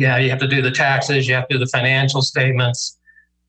yeah, 0.00 0.16
you 0.16 0.30
have 0.30 0.38
to 0.38 0.48
do 0.48 0.62
the 0.62 0.70
taxes, 0.70 1.28
you 1.28 1.34
have 1.34 1.46
to 1.48 1.56
do 1.56 1.58
the 1.58 1.66
financial 1.66 2.22
statements, 2.22 2.98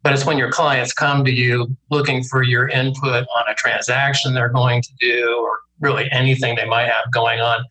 but 0.04 0.12
it's 0.12 0.26
when 0.26 0.38
your 0.38 0.52
clients 0.52 0.92
come 0.92 1.24
to 1.24 1.31
you 1.31 1.77
looking 1.90 2.26
for 2.26 2.44
your 2.44 2.68
input 2.68 3.26
on 3.38 3.44
a 3.50 3.56
transaction 3.56 4.33
they're 4.33 4.49
going 4.49 4.81
to 4.81 4.91
do 4.99 5.37
or 5.41 5.59
really 5.79 6.11
anything 6.11 6.57
they 6.57 6.65
might 6.65 6.87
have 6.87 7.09
going 7.13 7.39
on. 7.39 7.63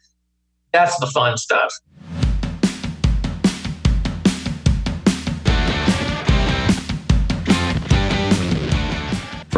That's 0.73 0.99
the 0.99 1.09
fun 1.09 1.37
stuff. 1.37 1.75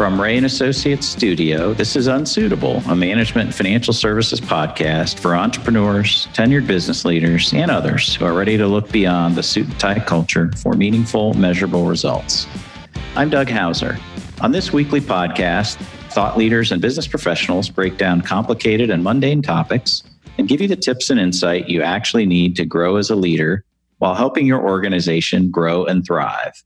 From 0.03 0.19
Rea 0.19 0.35
and 0.35 0.45
Associates 0.45 1.07
Studio, 1.07 1.73
this 1.73 1.95
is 1.95 2.07
Unsuitable, 2.07 2.83
a 2.89 2.93
management 2.93 3.45
and 3.45 3.55
financial 3.55 3.93
services 3.93 4.41
podcast 4.41 5.17
for 5.17 5.33
entrepreneurs, 5.33 6.27
tenured 6.33 6.67
business 6.67 7.05
leaders, 7.05 7.53
and 7.53 7.71
others 7.71 8.13
who 8.13 8.25
are 8.25 8.33
ready 8.33 8.57
to 8.57 8.67
look 8.67 8.91
beyond 8.91 9.37
the 9.37 9.43
suit 9.43 9.65
and 9.65 9.79
tie 9.79 10.01
culture 10.01 10.51
for 10.57 10.73
meaningful, 10.73 11.33
measurable 11.35 11.85
results. 11.85 12.47
I'm 13.15 13.29
Doug 13.29 13.49
Hauser. 13.49 13.97
On 14.41 14.51
this 14.51 14.73
weekly 14.73 14.99
podcast, 14.99 15.77
thought 16.11 16.37
leaders 16.37 16.73
and 16.73 16.81
business 16.81 17.07
professionals 17.07 17.69
break 17.69 17.97
down 17.97 18.19
complicated 18.19 18.89
and 18.89 19.05
mundane 19.05 19.41
topics 19.41 20.03
and 20.37 20.49
give 20.49 20.59
you 20.59 20.67
the 20.67 20.75
tips 20.75 21.11
and 21.11 21.17
insight 21.17 21.69
you 21.69 21.81
actually 21.81 22.25
need 22.25 22.57
to 22.57 22.65
grow 22.65 22.97
as 22.97 23.09
a 23.09 23.15
leader 23.15 23.63
while 23.99 24.15
helping 24.15 24.45
your 24.45 24.67
organization 24.67 25.49
grow 25.49 25.85
and 25.85 26.05
thrive. 26.05 26.61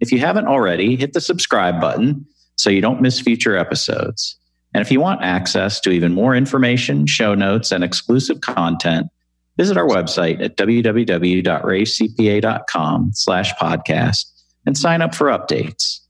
If 0.00 0.10
you 0.10 0.20
haven't 0.20 0.46
already, 0.46 0.96
hit 0.96 1.12
the 1.12 1.20
subscribe 1.20 1.82
button 1.82 2.24
so 2.58 2.70
you 2.70 2.80
don't 2.80 3.00
miss 3.00 3.20
future 3.20 3.56
episodes. 3.56 4.36
And 4.74 4.82
if 4.82 4.92
you 4.92 5.00
want 5.00 5.22
access 5.22 5.80
to 5.80 5.90
even 5.90 6.12
more 6.12 6.34
information, 6.34 7.06
show 7.06 7.34
notes, 7.34 7.72
and 7.72 7.82
exclusive 7.82 8.40
content, 8.40 9.06
visit 9.56 9.78
our 9.78 9.86
website 9.86 10.42
at 10.42 10.56
www.reacpa.com 10.56 13.10
slash 13.14 13.54
podcast 13.54 14.24
and 14.66 14.76
sign 14.76 15.00
up 15.00 15.14
for 15.14 15.28
updates. 15.28 16.00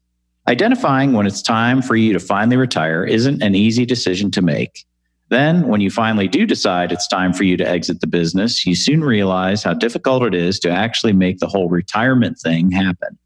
Identifying 0.48 1.12
when 1.12 1.26
it's 1.26 1.42
time 1.42 1.82
for 1.82 1.94
you 1.94 2.14
to 2.14 2.18
finally 2.18 2.56
retire 2.56 3.04
isn't 3.04 3.42
an 3.42 3.54
easy 3.54 3.84
decision 3.84 4.30
to 4.30 4.40
make. 4.40 4.86
Then, 5.28 5.68
when 5.68 5.82
you 5.82 5.90
finally 5.90 6.26
do 6.26 6.46
decide 6.46 6.90
it's 6.90 7.06
time 7.06 7.34
for 7.34 7.44
you 7.44 7.58
to 7.58 7.68
exit 7.68 8.00
the 8.00 8.06
business, 8.06 8.64
you 8.64 8.74
soon 8.74 9.04
realize 9.04 9.62
how 9.62 9.74
difficult 9.74 10.22
it 10.22 10.34
is 10.34 10.58
to 10.60 10.70
actually 10.70 11.12
make 11.12 11.38
the 11.38 11.46
whole 11.46 11.68
retirement 11.68 12.38
thing 12.38 12.70
happen. 12.70 13.17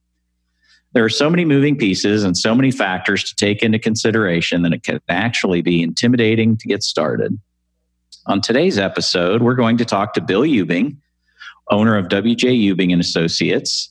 There 0.95 1.05
are 1.05 1.11
so 1.11 1.31
many 1.31 1.47
moving 1.47 1.77
pieces 1.77 2.23
and 2.23 2.37
so 2.37 2.55
many 2.55 2.71
factors 2.71 3.25
to 3.25 3.35
take 3.35 3.62
into 3.62 3.79
consideration 3.79 4.62
that 4.62 4.75
it 4.75 4.83
can 4.83 5.01
actually 5.09 5.62
be 5.62 5.83
intimidating 5.83 6.57
to 6.59 6.69
get 6.69 6.83
started. 6.83 7.39
On 8.27 8.43
today's 8.43 8.79
episode, 8.79 9.43
we're 9.43 9.55
going 9.55 9.79
to 9.79 9.87
talk 9.87 10.13
to 10.15 10.20
Bill 10.20 10.43
Ubbing, 10.43 10.97
owner 11.70 11.97
of 11.97 12.09
WJ 12.09 12.70
Ubbing 12.70 12.93
and 12.93 13.01
Associates, 13.01 13.89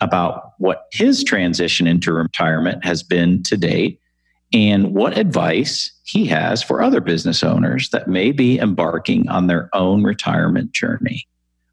about 0.00 0.52
what 0.58 0.86
his 0.90 1.22
transition 1.22 1.86
into 1.86 2.12
retirement 2.12 2.82
has 2.84 3.02
been 3.02 3.42
to 3.42 3.56
date 3.56 4.00
and 4.54 4.94
what 4.94 5.18
advice 5.18 5.92
he 6.04 6.24
has 6.26 6.62
for 6.62 6.80
other 6.80 7.02
business 7.02 7.42
owners 7.42 7.90
that 7.90 8.08
may 8.08 8.32
be 8.32 8.58
embarking 8.58 9.28
on 9.28 9.48
their 9.48 9.68
own 9.74 10.02
retirement 10.02 10.72
journey. 10.72 11.26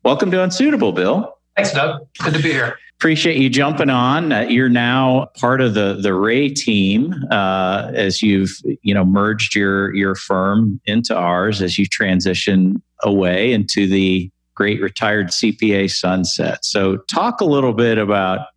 Welcome 0.03 0.31
to 0.31 0.43
Unsuitable, 0.43 0.91
Bill. 0.91 1.37
Thanks, 1.55 1.73
Doug. 1.73 2.07
Good 2.19 2.33
to 2.33 2.41
be 2.41 2.51
here 2.51 2.77
appreciate 2.99 3.37
you 3.37 3.49
jumping 3.49 3.89
on. 3.89 4.31
Uh, 4.31 4.41
you're 4.41 4.69
now 4.69 5.27
part 5.37 5.61
of 5.61 5.73
the 5.73 5.97
the 6.01 6.13
Rea 6.13 6.49
team 6.49 7.13
uh, 7.31 7.91
as 7.93 8.21
you've 8.21 8.51
you 8.81 8.93
know 8.93 9.05
merged 9.05 9.55
your 9.55 9.93
your 9.93 10.15
firm 10.15 10.79
into 10.85 11.15
ours 11.15 11.61
as 11.61 11.77
you 11.77 11.85
transition 11.85 12.81
away 13.03 13.53
into 13.53 13.87
the 13.87 14.31
great 14.55 14.81
retired 14.81 15.27
CPA 15.27 15.91
sunset. 15.91 16.63
So, 16.63 16.97
talk 16.97 17.41
a 17.41 17.45
little 17.45 17.73
bit 17.73 17.97
about 17.97 18.47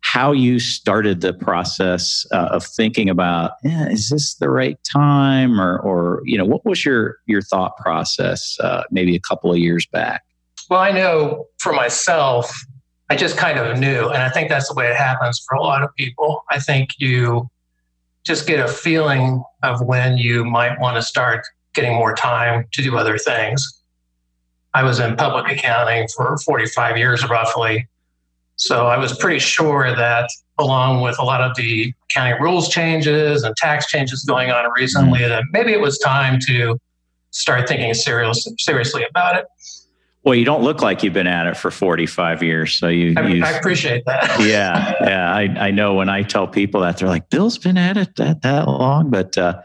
how 0.00 0.32
you 0.32 0.60
started 0.60 1.22
the 1.22 1.32
process 1.32 2.26
uh, 2.30 2.48
of 2.50 2.64
thinking 2.64 3.08
about 3.08 3.52
yeah, 3.62 3.88
is 3.88 4.10
this 4.10 4.34
the 4.34 4.50
right 4.50 4.78
time 4.84 5.60
or 5.60 5.78
or 5.78 6.20
you 6.24 6.36
know 6.36 6.44
what 6.44 6.64
was 6.66 6.84
your 6.84 7.16
your 7.26 7.42
thought 7.42 7.76
process 7.78 8.58
uh, 8.60 8.82
maybe 8.90 9.14
a 9.16 9.20
couple 9.20 9.50
of 9.50 9.58
years 9.58 9.86
back 9.86 10.24
well 10.68 10.80
i 10.80 10.90
know 10.90 11.46
for 11.58 11.72
myself 11.72 12.54
I 13.10 13.16
just 13.16 13.36
kind 13.36 13.58
of 13.58 13.78
knew. 13.78 14.08
And 14.08 14.22
I 14.22 14.30
think 14.30 14.48
that's 14.48 14.68
the 14.68 14.74
way 14.74 14.88
it 14.88 14.96
happens 14.96 15.44
for 15.46 15.56
a 15.56 15.62
lot 15.62 15.82
of 15.82 15.94
people. 15.94 16.42
I 16.50 16.58
think 16.58 16.90
you 16.98 17.48
just 18.24 18.46
get 18.46 18.60
a 18.60 18.68
feeling 18.68 19.42
of 19.62 19.82
when 19.82 20.16
you 20.16 20.44
might 20.44 20.80
want 20.80 20.96
to 20.96 21.02
start 21.02 21.46
getting 21.74 21.94
more 21.94 22.14
time 22.14 22.66
to 22.72 22.82
do 22.82 22.96
other 22.96 23.18
things. 23.18 23.82
I 24.72 24.82
was 24.82 24.98
in 25.00 25.16
public 25.16 25.52
accounting 25.52 26.08
for 26.16 26.36
45 26.38 26.96
years 26.96 27.28
roughly. 27.28 27.86
So 28.56 28.86
I 28.86 28.96
was 28.96 29.16
pretty 29.18 29.40
sure 29.40 29.94
that 29.94 30.28
along 30.58 31.02
with 31.02 31.18
a 31.18 31.24
lot 31.24 31.40
of 31.40 31.54
the 31.56 31.92
accounting 32.10 32.40
rules 32.40 32.68
changes 32.68 33.42
and 33.42 33.54
tax 33.56 33.88
changes 33.88 34.24
going 34.24 34.50
on 34.50 34.70
recently, 34.76 35.20
mm-hmm. 35.20 35.28
that 35.28 35.44
maybe 35.52 35.72
it 35.72 35.80
was 35.80 35.98
time 35.98 36.38
to 36.46 36.80
start 37.30 37.68
thinking 37.68 37.92
serious, 37.92 38.48
seriously 38.58 39.04
about 39.08 39.36
it. 39.36 39.44
Well, 40.24 40.34
you 40.34 40.46
don't 40.46 40.62
look 40.62 40.80
like 40.80 41.02
you've 41.02 41.12
been 41.12 41.26
at 41.26 41.46
it 41.46 41.56
for 41.56 41.70
45 41.70 42.42
years. 42.42 42.74
So 42.74 42.88
you, 42.88 43.12
I, 43.16 43.28
you, 43.28 43.44
I 43.44 43.50
appreciate 43.50 44.04
that. 44.06 44.40
yeah. 44.40 44.94
Yeah. 45.00 45.34
I, 45.34 45.66
I 45.66 45.70
know 45.70 45.94
when 45.94 46.08
I 46.08 46.22
tell 46.22 46.48
people 46.48 46.80
that 46.80 46.96
they're 46.96 47.08
like, 47.08 47.28
Bill's 47.28 47.58
been 47.58 47.76
at 47.76 47.98
it 47.98 48.16
that, 48.16 48.40
that 48.40 48.66
long, 48.66 49.10
but, 49.10 49.36
uh, 49.36 49.60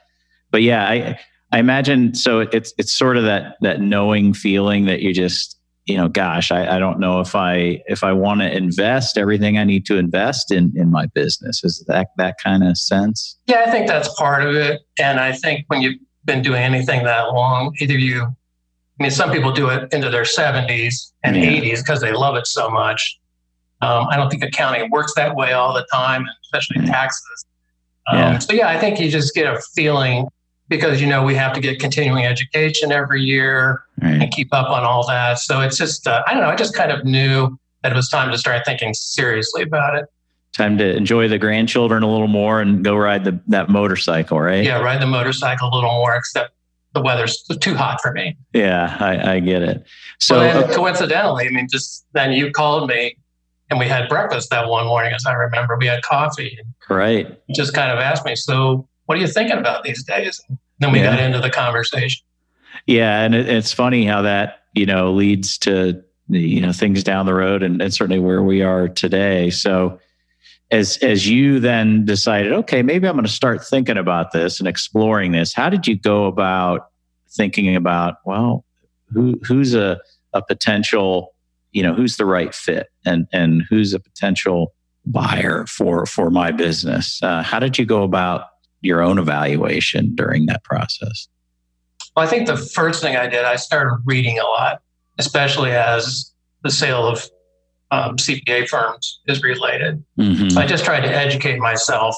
but 0.51 0.61
yeah, 0.61 0.85
I, 0.85 1.19
I 1.53 1.59
imagine. 1.59 2.13
So 2.13 2.41
it's, 2.41 2.73
it's 2.77 2.91
sort 2.91 3.15
of 3.15 3.23
that, 3.23 3.55
that 3.61 3.79
knowing 3.79 4.33
feeling 4.33 4.85
that 4.85 4.99
you 4.99 5.13
just, 5.13 5.57
you 5.85 5.95
know, 5.95 6.09
gosh, 6.09 6.51
I, 6.51 6.75
I 6.75 6.77
don't 6.77 6.99
know 6.99 7.21
if 7.21 7.35
I, 7.35 7.81
if 7.87 8.03
I 8.03 8.11
want 8.11 8.41
to 8.41 8.55
invest 8.55 9.17
everything 9.17 9.57
I 9.57 9.63
need 9.63 9.85
to 9.85 9.97
invest 9.97 10.51
in, 10.51 10.73
in 10.75 10.91
my 10.91 11.05
business. 11.05 11.63
Is 11.63 11.85
that, 11.87 12.09
that 12.17 12.35
kind 12.43 12.65
of 12.65 12.77
sense? 12.77 13.37
Yeah, 13.47 13.63
I 13.65 13.71
think 13.71 13.87
that's 13.87 14.13
part 14.15 14.45
of 14.45 14.55
it. 14.55 14.81
And 14.99 15.21
I 15.21 15.31
think 15.31 15.63
when 15.67 15.81
you've 15.81 15.99
been 16.25 16.41
doing 16.41 16.61
anything 16.61 17.05
that 17.05 17.33
long, 17.33 17.73
either 17.79 17.97
you 17.97 18.35
I 18.99 19.03
mean, 19.03 19.11
some 19.11 19.31
people 19.31 19.51
do 19.51 19.69
it 19.69 19.91
into 19.93 20.09
their 20.09 20.23
70s 20.23 21.13
and 21.23 21.37
yeah. 21.37 21.43
80s 21.43 21.77
because 21.77 22.01
they 22.01 22.11
love 22.11 22.35
it 22.35 22.47
so 22.47 22.69
much. 22.69 23.17
Um, 23.81 24.07
I 24.09 24.17
don't 24.17 24.29
think 24.29 24.43
accounting 24.43 24.89
works 24.91 25.13
that 25.15 25.35
way 25.35 25.53
all 25.53 25.73
the 25.73 25.87
time, 25.91 26.25
especially 26.43 26.85
taxes. 26.85 27.45
Um, 28.07 28.17
yeah. 28.17 28.39
So, 28.39 28.53
yeah, 28.53 28.67
I 28.67 28.77
think 28.77 28.99
you 28.99 29.09
just 29.09 29.33
get 29.33 29.45
a 29.45 29.61
feeling 29.73 30.27
because, 30.67 30.99
you 30.99 31.07
know, 31.07 31.23
we 31.23 31.33
have 31.35 31.53
to 31.53 31.61
get 31.61 31.79
continuing 31.79 32.25
education 32.25 32.91
every 32.91 33.21
year 33.21 33.83
right. 34.01 34.21
and 34.21 34.31
keep 34.31 34.53
up 34.53 34.69
on 34.69 34.83
all 34.83 35.07
that. 35.07 35.39
So 35.39 35.61
it's 35.61 35.77
just, 35.77 36.05
uh, 36.05 36.23
I 36.27 36.33
don't 36.33 36.43
know, 36.43 36.49
I 36.49 36.55
just 36.55 36.75
kind 36.75 36.91
of 36.91 37.05
knew 37.05 37.57
that 37.83 37.93
it 37.93 37.95
was 37.95 38.09
time 38.09 38.31
to 38.31 38.37
start 38.37 38.65
thinking 38.65 38.93
seriously 38.93 39.63
about 39.63 39.95
it. 39.95 40.05
Time 40.51 40.77
to 40.77 40.95
enjoy 40.95 41.29
the 41.29 41.37
grandchildren 41.37 42.03
a 42.03 42.11
little 42.11 42.27
more 42.27 42.59
and 42.59 42.83
go 42.83 42.95
ride 42.95 43.23
the, 43.23 43.39
that 43.47 43.69
motorcycle, 43.69 44.41
right? 44.41 44.65
Yeah, 44.65 44.81
ride 44.81 45.01
the 45.01 45.07
motorcycle 45.07 45.69
a 45.69 45.73
little 45.73 45.91
more, 45.91 46.15
except 46.15 46.53
the 46.93 47.01
weather's 47.01 47.43
too 47.59 47.75
hot 47.75 48.01
for 48.01 48.11
me. 48.11 48.37
Yeah, 48.53 48.97
I, 48.99 49.35
I 49.35 49.39
get 49.39 49.61
it. 49.61 49.85
So 50.19 50.39
okay. 50.39 50.73
coincidentally, 50.73 51.47
I 51.47 51.49
mean, 51.49 51.67
just 51.69 52.05
then 52.13 52.31
you 52.31 52.51
called 52.51 52.89
me 52.89 53.15
and 53.69 53.79
we 53.79 53.85
had 53.85 54.09
breakfast 54.09 54.49
that 54.49 54.67
one 54.67 54.87
morning, 54.87 55.13
as 55.13 55.25
I 55.25 55.33
remember. 55.33 55.77
We 55.77 55.85
had 55.85 56.01
coffee. 56.01 56.59
Right. 56.89 57.39
just 57.55 57.73
kind 57.73 57.91
of 57.91 57.99
asked 57.99 58.25
me, 58.25 58.35
so 58.35 58.87
what 59.05 59.17
are 59.17 59.21
you 59.21 59.27
thinking 59.27 59.57
about 59.57 59.83
these 59.83 60.03
days? 60.03 60.41
And 60.49 60.57
then 60.79 60.91
we 60.91 60.99
yeah. 60.99 61.15
got 61.15 61.19
into 61.19 61.39
the 61.39 61.49
conversation. 61.49 62.23
Yeah, 62.85 63.21
and 63.21 63.35
it, 63.35 63.47
it's 63.47 63.71
funny 63.71 64.05
how 64.05 64.21
that 64.23 64.63
you 64.73 64.85
know 64.85 65.11
leads 65.11 65.57
to 65.59 66.03
you 66.29 66.61
know 66.61 66.71
things 66.71 67.03
down 67.03 67.25
the 67.25 67.33
road, 67.33 67.63
and, 67.63 67.81
and 67.81 67.93
certainly 67.93 68.19
where 68.19 68.41
we 68.41 68.61
are 68.61 68.87
today. 68.87 69.49
So 69.49 69.99
as 70.71 70.97
as 70.97 71.27
you 71.27 71.59
then 71.59 72.05
decided 72.05 72.51
okay 72.51 72.81
maybe 72.81 73.07
i'm 73.07 73.15
going 73.15 73.25
to 73.25 73.31
start 73.31 73.65
thinking 73.65 73.97
about 73.97 74.31
this 74.31 74.59
and 74.59 74.67
exploring 74.67 75.31
this 75.31 75.53
how 75.53 75.69
did 75.69 75.87
you 75.87 75.97
go 75.97 76.25
about 76.25 76.89
thinking 77.29 77.75
about 77.75 78.15
well 78.25 78.63
who 79.11 79.39
who's 79.43 79.73
a, 79.73 79.99
a 80.33 80.41
potential 80.41 81.33
you 81.71 81.83
know 81.83 81.93
who's 81.93 82.17
the 82.17 82.25
right 82.25 82.53
fit 82.53 82.87
and 83.05 83.27
and 83.31 83.63
who's 83.69 83.93
a 83.93 83.99
potential 83.99 84.73
buyer 85.05 85.65
for 85.65 86.05
for 86.05 86.29
my 86.29 86.51
business? 86.51 87.21
Uh, 87.23 87.41
how 87.41 87.59
did 87.59 87.77
you 87.77 87.85
go 87.85 88.03
about 88.03 88.45
your 88.81 89.01
own 89.01 89.17
evaluation 89.17 90.15
during 90.15 90.45
that 90.45 90.63
process? 90.63 91.27
Well 92.15 92.25
i 92.25 92.29
think 92.29 92.47
the 92.47 92.57
first 92.57 93.01
thing 93.01 93.15
i 93.15 93.27
did 93.27 93.45
i 93.45 93.55
started 93.55 94.01
reading 94.05 94.39
a 94.39 94.43
lot 94.43 94.81
especially 95.19 95.71
as 95.71 96.31
the 96.63 96.71
sale 96.71 97.05
of 97.05 97.29
um, 97.91 98.17
CPA 98.17 98.67
firms 98.67 99.19
is 99.27 99.41
related. 99.41 100.03
Mm-hmm. 100.17 100.49
So 100.49 100.61
I 100.61 100.65
just 100.65 100.85
tried 100.85 101.01
to 101.01 101.07
educate 101.07 101.59
myself 101.59 102.15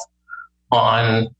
on 0.72 1.34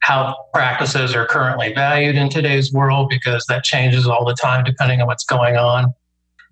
how 0.00 0.46
practices 0.52 1.14
are 1.14 1.26
currently 1.26 1.72
valued 1.72 2.16
in 2.16 2.28
today's 2.28 2.72
world 2.72 3.08
because 3.08 3.44
that 3.48 3.62
changes 3.62 4.06
all 4.06 4.24
the 4.24 4.34
time 4.34 4.64
depending 4.64 5.00
on 5.00 5.06
what's 5.06 5.24
going 5.24 5.56
on. 5.56 5.94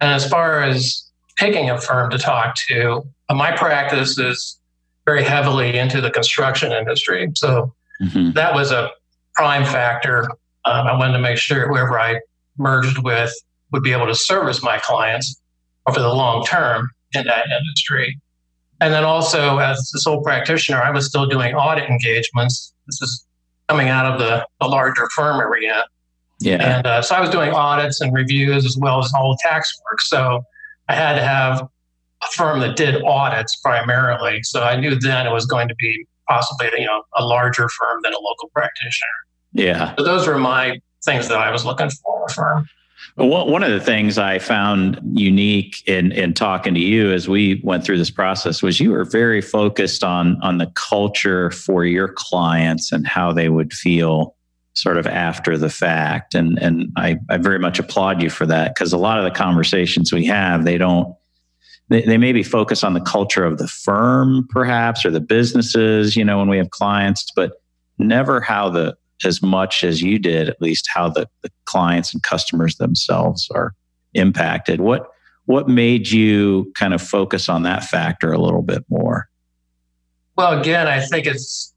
And 0.01 0.13
as 0.13 0.29
far 0.29 0.63
as 0.63 1.11
picking 1.37 1.69
a 1.69 1.81
firm 1.81 2.11
to 2.11 2.19
talk 2.19 2.55
to, 2.69 3.03
uh, 3.29 3.35
my 3.35 3.57
practice 3.57 4.19
is 4.19 4.59
very 5.05 5.25
heavily 5.25 5.77
into 5.77 6.01
the 6.01 6.11
construction 6.11 6.71
industry. 6.71 7.29
So 7.35 7.75
mm-hmm. 8.01 8.33
that 8.33 8.55
was 8.55 8.71
a 8.71 8.91
prime 9.35 9.65
factor. 9.65 10.31
Um, 10.65 10.87
I 10.87 10.97
wanted 10.97 11.15
to 11.15 11.19
make 11.19 11.39
sure 11.39 11.67
whoever 11.67 11.99
I 11.99 12.21
merged 12.57 12.99
with 13.03 13.35
would 13.73 13.83
be 13.83 13.93
able 13.93 14.07
to 14.07 14.15
service 14.15 14.63
my 14.63 14.79
clients 14.79 15.41
over 15.87 15.99
the 15.99 16.13
long 16.13 16.45
term 16.45 16.91
in 17.15 17.25
that 17.25 17.47
industry. 17.59 18.19
And 18.81 18.95
then 18.95 19.05
also, 19.05 19.59
as 19.59 19.93
a 19.95 19.99
sole 19.99 20.23
practitioner, 20.23 20.81
I 20.81 20.91
was 20.91 21.07
still 21.07 21.27
doing 21.27 21.55
audit 21.55 21.89
engagements. 21.89 22.73
This 22.87 23.03
is 23.03 23.27
coming 23.69 23.89
out 23.89 24.11
of 24.11 24.19
the, 24.19 24.47
the 24.61 24.67
larger 24.67 25.09
firm 25.15 25.41
arena. 25.41 25.85
Yeah. 26.41 26.77
And 26.77 26.87
uh, 26.87 27.03
so 27.03 27.15
I 27.15 27.21
was 27.21 27.29
doing 27.29 27.53
audits 27.53 28.01
and 28.01 28.13
reviews 28.13 28.65
as 28.65 28.77
well 28.79 28.99
as 29.05 29.13
all 29.15 29.33
the 29.33 29.39
tax 29.43 29.71
work. 29.91 30.01
So 30.01 30.43
I 30.89 30.95
had 30.95 31.15
to 31.17 31.23
have 31.23 31.61
a 31.61 32.27
firm 32.33 32.61
that 32.61 32.77
did 32.77 33.03
audits 33.05 33.57
primarily. 33.57 34.43
So 34.43 34.63
I 34.63 34.77
knew 34.77 34.99
then 34.99 35.27
it 35.27 35.33
was 35.33 35.47
going 35.47 35.69
to 35.69 35.75
be 35.77 36.07
possibly 36.29 36.69
you 36.79 36.87
know 36.87 37.03
a 37.17 37.25
larger 37.25 37.69
firm 37.69 38.01
than 38.03 38.13
a 38.13 38.19
local 38.19 38.49
practitioner. 38.55 39.09
Yeah. 39.53 39.95
So 39.97 40.05
those 40.05 40.27
were 40.27 40.39
my 40.39 40.81
things 41.05 41.29
that 41.29 41.39
I 41.39 41.51
was 41.51 41.65
looking 41.65 41.91
for 41.91 42.19
in 42.19 42.31
a 42.31 42.33
firm. 42.33 42.69
One 43.17 43.63
of 43.63 43.71
the 43.71 43.81
things 43.81 44.19
I 44.19 44.39
found 44.39 45.01
unique 45.15 45.83
in 45.87 46.13
in 46.13 46.33
talking 46.33 46.75
to 46.75 46.81
you 46.81 47.13
as 47.13 47.29
we 47.29 47.61
went 47.65 47.85
through 47.85 47.99
this 47.99 48.11
process 48.11 48.63
was 48.63 48.81
you 48.81 48.93
were 48.93 49.05
very 49.05 49.41
focused 49.41 50.05
on 50.05 50.41
on 50.43 50.59
the 50.59 50.71
culture 50.75 51.51
for 51.51 51.85
your 51.85 52.09
clients 52.09 52.93
and 52.93 53.07
how 53.07 53.33
they 53.33 53.49
would 53.49 53.73
feel 53.73 54.35
sort 54.75 54.97
of 54.97 55.07
after 55.07 55.59
the 55.59 55.71
fact. 55.71 56.35
And 56.35 56.59
and 56.59 56.93
I, 56.97 57.19
I 57.29 57.37
very 57.37 57.59
much 57.59 57.79
applaud 57.79 58.23
you 58.23 58.31
for 58.31 58.47
that 58.47 58.75
because 58.75 58.93
a 58.93 58.99
lot 58.99 59.19
of 59.19 59.25
the 59.25 59.31
conversations 59.31 60.13
we 60.13 60.25
have, 60.27 60.65
they 60.65 60.79
don't 60.79 61.15
they, 61.89 62.03
they 62.03 62.17
maybe 62.17 62.43
focus 62.43 62.85
on 62.85 62.95
the 62.95 63.01
culture 63.01 63.45
of 63.45 63.59
the 63.59 63.69
firm 63.69 64.47
perhaps 64.51 65.05
or 65.05 65.11
the 65.11 65.21
businesses, 65.21 66.17
you 66.17 66.25
know, 66.25 66.39
when 66.39 66.49
we 66.49 66.57
have 66.57 66.71
clients, 66.71 67.31
but 67.35 67.61
never 67.99 68.41
how 68.41 68.71
the 68.71 68.97
as 69.25 69.43
much 69.43 69.85
as 69.85 70.03
you 70.03 70.19
did, 70.19 70.49
at 70.49 70.61
least 70.61 70.89
how 70.93 71.09
the, 71.09 71.29
the 71.43 71.51
clients 71.65 72.13
and 72.13 72.23
customers 72.23 72.77
themselves 72.77 73.49
are 73.55 73.75
impacted. 74.15 74.81
What 74.81 75.07
what 75.47 75.69
made 75.69 76.11
you 76.11 76.71
kind 76.77 76.95
of 76.95 77.03
focus 77.03 77.49
on 77.49 77.65
that 77.65 77.83
factor 77.83 78.33
a 78.33 78.39
little 78.39 78.63
bit 78.63 78.85
more? 78.89 79.29
Well, 80.37 80.59
again, 80.61 80.87
I 80.87 81.01
think 81.01 81.27
it's 81.27 81.75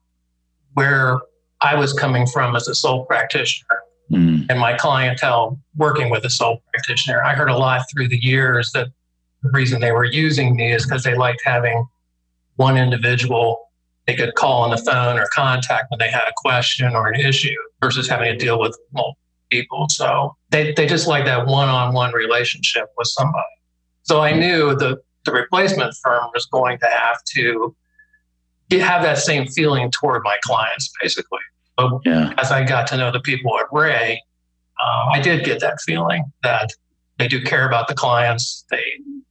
where 0.74 1.20
I 1.62 1.76
was 1.76 1.92
coming 1.92 2.28
from 2.28 2.56
as 2.56 2.68
a 2.68 2.76
sole 2.76 3.06
practitioner 3.06 3.82
mm. 4.12 4.46
and 4.50 4.60
my 4.60 4.74
clientele 4.74 5.60
working 5.76 6.10
with 6.10 6.24
a 6.26 6.30
sole 6.30 6.62
practitioner. 6.72 7.24
I 7.24 7.34
heard 7.34 7.50
a 7.50 7.58
lot 7.58 7.86
through 7.92 8.10
the 8.10 8.24
years 8.24 8.72
that 8.74 8.90
the 9.42 9.50
reason 9.50 9.82
they 9.82 9.92
were 9.92 10.06
using 10.06 10.56
me 10.56 10.72
is 10.72 10.86
because 10.86 11.04
they 11.04 11.16
liked 11.16 11.42
having 11.44 11.88
one 12.56 12.78
individual 12.78 13.70
they 14.08 14.16
could 14.16 14.36
call 14.36 14.64
on 14.64 14.72
the 14.72 14.78
phone 14.78 15.18
or 15.18 15.28
contact 15.34 15.90
when 15.90 16.00
they 16.00 16.10
had 16.10 16.24
a 16.28 16.34
question 16.36 16.96
or 16.96 17.08
an 17.08 17.20
issue 17.20 17.56
versus 17.82 18.08
having 18.08 18.32
to 18.32 18.38
deal 18.38 18.60
with 18.60 18.78
multiple 18.94 19.18
people. 19.50 19.86
So 19.90 20.36
they, 20.50 20.74
they 20.74 20.88
just 20.88 21.08
like 21.08 21.26
that 21.26 21.48
one 21.48 21.70
on 21.70 21.94
one 21.94 22.14
relationship 22.14 22.90
with 22.98 23.08
somebody. 23.08 23.46
So 24.04 24.22
I 24.22 24.34
knew 24.34 24.76
the, 24.76 25.02
the 25.26 25.32
replacement 25.32 25.96
firm 26.04 26.26
was 26.34 26.46
going 26.48 26.80
to 26.80 26.88
have 26.88 27.24
to 27.36 27.76
have 28.72 29.04
that 29.04 29.20
same 29.20 29.46
feeling 29.48 29.92
toward 29.92 30.24
my 30.24 30.38
clients, 30.44 30.92
basically. 31.02 31.40
So 31.80 32.02
yeah. 32.06 32.34
as 32.38 32.52
I 32.52 32.64
got 32.64 32.88
to 32.88 32.98
know 32.98 33.12
the 33.12 33.20
people 33.20 33.58
at 33.60 33.66
Rea, 33.72 34.22
uh, 34.84 35.06
I 35.12 35.22
did 35.22 35.46
get 35.46 35.60
that 35.62 35.80
feeling 35.82 36.24
that 36.42 36.70
they 37.20 37.28
do 37.28 37.42
care 37.42 37.68
about 37.68 37.88
the 37.88 37.94
clients. 37.94 38.66
They, 38.72 38.84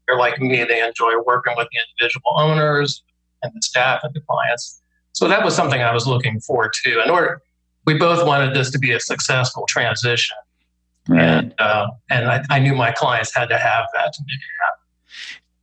they're 0.07 0.17
like 0.17 0.41
me. 0.41 0.65
They 0.65 0.83
enjoy 0.83 1.15
working 1.27 1.55
with 1.57 1.69
the 1.73 1.79
individual 1.91 2.33
owners, 2.37 3.03
and 3.43 3.53
the 3.55 3.63
staff 3.63 4.01
and 4.03 4.15
the 4.15 4.21
clients. 4.21 4.81
So 5.13 5.29
that 5.29 5.45
was 5.45 5.55
something 5.55 5.83
I 5.83 5.93
was 5.93 6.07
looking 6.07 6.41
forward 6.41 6.73
to. 6.85 7.03
And 7.03 7.13
we 7.13 7.95
we 7.95 7.99
both 7.99 8.27
wanted 8.27 8.55
this 8.55 8.71
to 8.71 8.79
be 8.79 8.93
a 8.93 9.01
successful 9.01 9.65
transition. 9.69 10.37
Right. 11.09 11.21
And, 11.21 11.55
uh, 11.59 11.89
and 12.11 12.31
I, 12.31 12.45
I, 12.49 12.61
knew 12.61 12.77
my 12.77 12.93
clients 12.93 13.35
had 13.35 13.49
to 13.49 13.59
have 13.59 13.87
that 13.93 14.13
to 14.13 14.23
make 14.25 14.37
it 14.37 14.63
happen. 14.63 14.83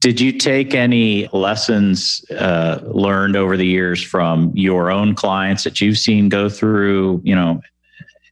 Did 0.02 0.20
you 0.20 0.34
take 0.34 0.74
any 0.74 1.30
lessons 1.32 2.24
uh, 2.32 2.80
learned 2.84 3.38
over 3.38 3.56
the 3.56 3.66
years 3.66 4.04
from 4.04 4.52
your 4.54 4.92
own 4.92 5.16
clients 5.16 5.64
that 5.64 5.80
you've 5.80 5.98
seen 5.98 6.28
go 6.28 6.50
through, 6.50 7.22
you 7.24 7.36
know, 7.36 7.62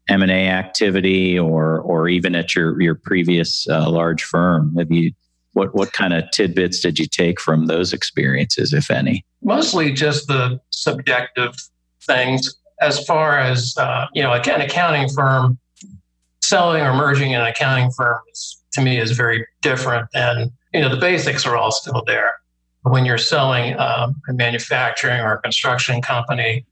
M 0.10 0.22
and 0.22 0.32
A 0.32 0.48
activity, 0.48 1.38
or 1.38 1.80
or 1.82 2.08
even 2.08 2.36
at 2.36 2.56
your 2.56 2.82
your 2.82 2.96
previous 2.96 3.68
uh, 3.70 3.90
large 3.90 4.24
firm? 4.24 4.76
Have 4.78 4.90
you 4.90 5.12
what 5.58 5.74
what 5.74 5.92
kind 5.92 6.14
of 6.14 6.30
tidbits 6.30 6.80
did 6.80 7.00
you 7.00 7.08
take 7.08 7.42
from 7.42 7.66
those 7.66 7.92
experiences, 7.92 8.74
if 8.74 8.92
any? 8.92 9.26
Mostly 9.42 9.92
just 9.92 10.28
the 10.28 10.62
subjective 10.70 11.56
things. 12.04 12.56
As 12.80 13.04
far 13.06 13.40
as 13.40 13.76
uh, 13.78 14.06
you 14.14 14.22
know, 14.22 14.32
an 14.32 14.62
accounting 14.62 15.10
firm 15.10 15.58
selling 16.44 16.84
or 16.84 16.94
merging 16.94 17.34
an 17.34 17.42
accounting 17.42 17.90
firm 17.92 18.20
is, 18.32 18.62
to 18.74 18.82
me 18.82 19.00
is 19.00 19.12
very 19.12 19.48
different, 19.64 20.08
and 20.14 20.52
you 20.76 20.82
know 20.82 20.90
the 20.90 21.02
basics 21.02 21.44
are 21.48 21.58
all 21.58 21.72
still 21.72 22.04
there. 22.06 22.34
But 22.84 22.94
when 22.94 23.04
you're 23.04 23.18
selling 23.18 23.78
um, 23.80 24.22
a 24.30 24.34
manufacturing 24.34 25.20
or 25.20 25.34
a 25.34 25.42
construction 25.42 26.04
company, 26.04 26.68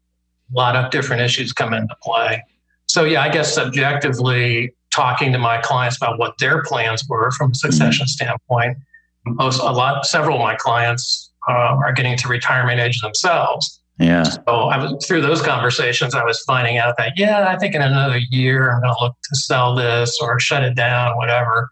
a 0.53 0.55
lot 0.55 0.75
of 0.75 0.91
different 0.91 1.23
issues 1.23 1.51
come 1.53 1.73
into 1.73 1.95
play. 2.03 2.43
So 2.85 3.03
yeah, 3.03 3.23
I 3.23 3.29
guess 3.29 3.51
subjectively, 3.51 4.74
talking 4.95 5.31
to 5.33 5.37
my 5.37 5.59
clients 5.59 5.97
about 5.97 6.17
what 6.17 6.37
their 6.39 6.63
plans 6.63 7.05
were 7.07 7.31
from 7.31 7.51
a 7.51 7.55
succession 7.55 8.05
mm-hmm. 8.05 8.25
standpoint. 8.25 8.77
Most, 9.25 9.59
a 9.59 9.71
lot, 9.71 10.05
several 10.05 10.37
of 10.37 10.41
my 10.41 10.55
clients 10.55 11.31
uh, 11.49 11.51
are 11.51 11.91
getting 11.91 12.17
to 12.17 12.27
retirement 12.27 12.79
age 12.79 13.01
themselves. 13.01 13.81
Yeah. 13.97 14.23
So 14.23 14.41
I 14.45 14.77
was 14.77 15.05
through 15.05 15.21
those 15.21 15.41
conversations. 15.41 16.15
I 16.15 16.23
was 16.23 16.41
finding 16.41 16.77
out 16.77 16.95
that 16.97 17.13
yeah, 17.15 17.47
I 17.47 17.57
think 17.57 17.75
in 17.75 17.81
another 17.81 18.17
year 18.29 18.71
I'm 18.71 18.81
going 18.81 18.93
to 18.93 19.03
look 19.03 19.15
to 19.23 19.35
sell 19.35 19.73
this 19.73 20.19
or 20.21 20.39
shut 20.39 20.63
it 20.63 20.75
down, 20.75 21.15
whatever. 21.17 21.69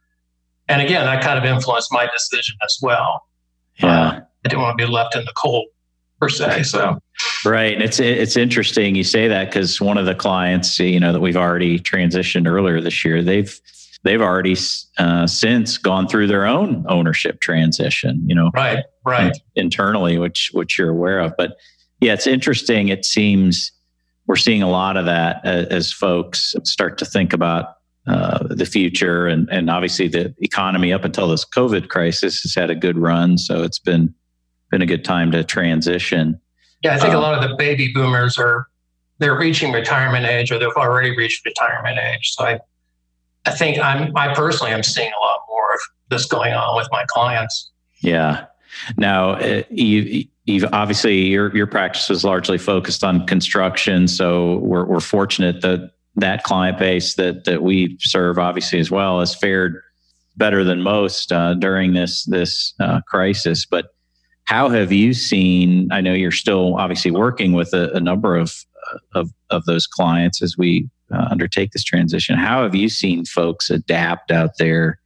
And 0.69 0.81
again, 0.81 1.05
that 1.05 1.21
kind 1.21 1.37
of 1.37 1.45
influenced 1.45 1.91
my 1.91 2.07
decision 2.07 2.55
as 2.63 2.77
well. 2.81 3.23
Yeah. 3.75 3.87
Uh, 3.87 4.21
I 4.45 4.49
didn't 4.49 4.61
want 4.61 4.77
to 4.77 4.85
be 4.85 4.91
left 4.91 5.15
in 5.15 5.25
the 5.25 5.33
cold 5.37 5.65
per 6.23 6.29
se. 6.29 6.63
So 6.63 6.97
right, 7.45 7.81
it's 7.81 7.99
it's 7.99 8.37
interesting 8.37 8.95
you 8.95 9.03
say 9.03 9.27
that 9.27 9.49
because 9.49 9.81
one 9.81 9.97
of 9.97 10.05
the 10.05 10.15
clients, 10.15 10.79
you 10.79 10.99
know, 10.99 11.11
that 11.11 11.19
we've 11.19 11.37
already 11.37 11.79
transitioned 11.79 12.47
earlier 12.47 12.79
this 12.79 13.03
year, 13.03 13.21
they've 13.21 13.59
they've 14.03 14.21
already 14.21 14.55
uh, 14.97 15.27
since 15.27 15.77
gone 15.77 16.07
through 16.07 16.27
their 16.27 16.45
own 16.45 16.85
ownership 16.87 17.41
transition. 17.41 18.23
You 18.25 18.35
know, 18.35 18.51
right, 18.53 18.85
right, 19.05 19.37
internally, 19.55 20.17
which 20.17 20.51
which 20.53 20.77
you're 20.77 20.89
aware 20.89 21.19
of. 21.19 21.33
But 21.37 21.57
yeah, 21.99 22.13
it's 22.13 22.27
interesting. 22.27 22.87
It 22.87 23.03
seems 23.03 23.71
we're 24.27 24.37
seeing 24.37 24.63
a 24.63 24.69
lot 24.69 24.95
of 24.95 25.05
that 25.05 25.45
as, 25.45 25.65
as 25.67 25.91
folks 25.91 26.55
start 26.63 26.97
to 26.99 27.05
think 27.05 27.33
about 27.33 27.75
uh, 28.07 28.47
the 28.49 28.65
future 28.65 29.27
and, 29.27 29.49
and 29.49 29.69
obviously 29.69 30.07
the 30.07 30.33
economy 30.39 30.93
up 30.93 31.03
until 31.03 31.27
this 31.27 31.45
COVID 31.45 31.89
crisis 31.89 32.41
has 32.41 32.55
had 32.55 32.69
a 32.69 32.75
good 32.75 32.97
run. 32.97 33.37
So 33.37 33.63
it's 33.63 33.79
been 33.79 34.13
been 34.73 34.81
a 34.81 34.87
good 34.87 35.05
time 35.05 35.31
to 35.31 35.43
transition. 35.43 36.41
Yeah, 36.83 36.95
I 36.95 36.97
think 36.97 37.13
um, 37.13 37.17
a 37.17 37.21
lot 37.21 37.35
of 37.35 37.47
the 37.47 37.55
baby 37.55 37.93
boomers 37.93 38.39
are 38.39 38.65
they're 39.19 39.37
reaching 39.37 39.71
retirement 39.71 40.25
age 40.25 40.51
or 40.51 40.57
they've 40.57 40.69
already 40.75 41.15
reached 41.15 41.45
retirement 41.45 41.99
age. 41.99 42.31
So 42.33 42.43
I 42.43 42.59
I 43.45 43.51
think 43.51 43.77
I'm 43.77 44.17
I 44.17 44.33
personally 44.33 44.73
am 44.73 44.81
seeing 44.81 45.11
a 45.11 45.23
lot 45.23 45.41
more 45.47 45.75
of 45.75 45.79
this 46.09 46.25
going 46.25 46.53
on 46.53 46.75
with 46.75 46.87
my 46.91 47.05
clients. 47.07 47.69
Yeah. 47.99 48.47
Now 48.97 49.33
uh, 49.33 49.61
you 49.69 50.25
you've 50.45 50.65
obviously 50.73 51.27
your 51.27 51.55
your 51.55 51.67
practice 51.67 52.09
is 52.09 52.23
largely 52.23 52.57
focused 52.57 53.03
on 53.03 53.27
construction, 53.27 54.07
so 54.07 54.57
we're 54.57 54.85
we're 54.85 54.99
fortunate 54.99 55.61
that 55.61 55.91
that 56.15 56.41
client 56.43 56.79
base 56.79 57.13
that 57.13 57.43
that 57.45 57.61
we 57.61 57.95
serve 57.99 58.39
obviously 58.39 58.79
as 58.79 58.89
well 58.89 59.19
has 59.19 59.35
fared 59.35 59.79
better 60.35 60.63
than 60.63 60.81
most 60.81 61.31
uh, 61.31 61.53
during 61.53 61.93
this 61.93 62.23
this 62.25 62.73
uh, 62.79 63.01
crisis. 63.07 63.67
But 63.67 63.92
how 64.45 64.69
have 64.69 64.91
you 64.91 65.13
seen? 65.13 65.91
I 65.91 66.01
know 66.01 66.13
you're 66.13 66.31
still 66.31 66.75
obviously 66.75 67.11
working 67.11 67.53
with 67.53 67.73
a, 67.73 67.91
a 67.93 67.99
number 67.99 68.35
of, 68.35 68.53
of, 69.15 69.31
of 69.49 69.65
those 69.65 69.87
clients 69.87 70.41
as 70.41 70.57
we 70.57 70.89
uh, 71.13 71.27
undertake 71.29 71.71
this 71.71 71.83
transition. 71.83 72.37
How 72.37 72.63
have 72.63 72.75
you 72.75 72.89
seen 72.89 73.25
folks 73.25 73.69
adapt 73.69 74.31
out 74.31 74.57
there? 74.57 74.99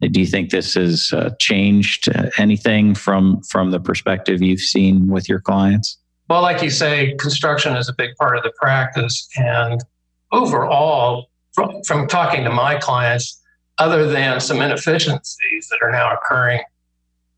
Do 0.00 0.20
you 0.20 0.26
think 0.26 0.50
this 0.50 0.74
has 0.74 1.12
uh, 1.12 1.30
changed 1.38 2.14
uh, 2.14 2.28
anything 2.36 2.94
from 2.94 3.40
from 3.42 3.70
the 3.70 3.80
perspective 3.80 4.42
you've 4.42 4.60
seen 4.60 5.06
with 5.08 5.28
your 5.28 5.40
clients? 5.40 5.96
Well, 6.28 6.42
like 6.42 6.62
you 6.62 6.70
say, 6.70 7.14
construction 7.18 7.76
is 7.76 7.88
a 7.88 7.94
big 7.94 8.14
part 8.16 8.36
of 8.36 8.42
the 8.42 8.52
practice, 8.60 9.28
and 9.36 9.80
overall, 10.32 11.30
from, 11.52 11.82
from 11.84 12.06
talking 12.06 12.44
to 12.44 12.50
my 12.50 12.76
clients, 12.76 13.40
other 13.78 14.06
than 14.06 14.40
some 14.40 14.60
inefficiencies 14.60 15.68
that 15.70 15.78
are 15.82 15.90
now 15.90 16.12
occurring 16.12 16.62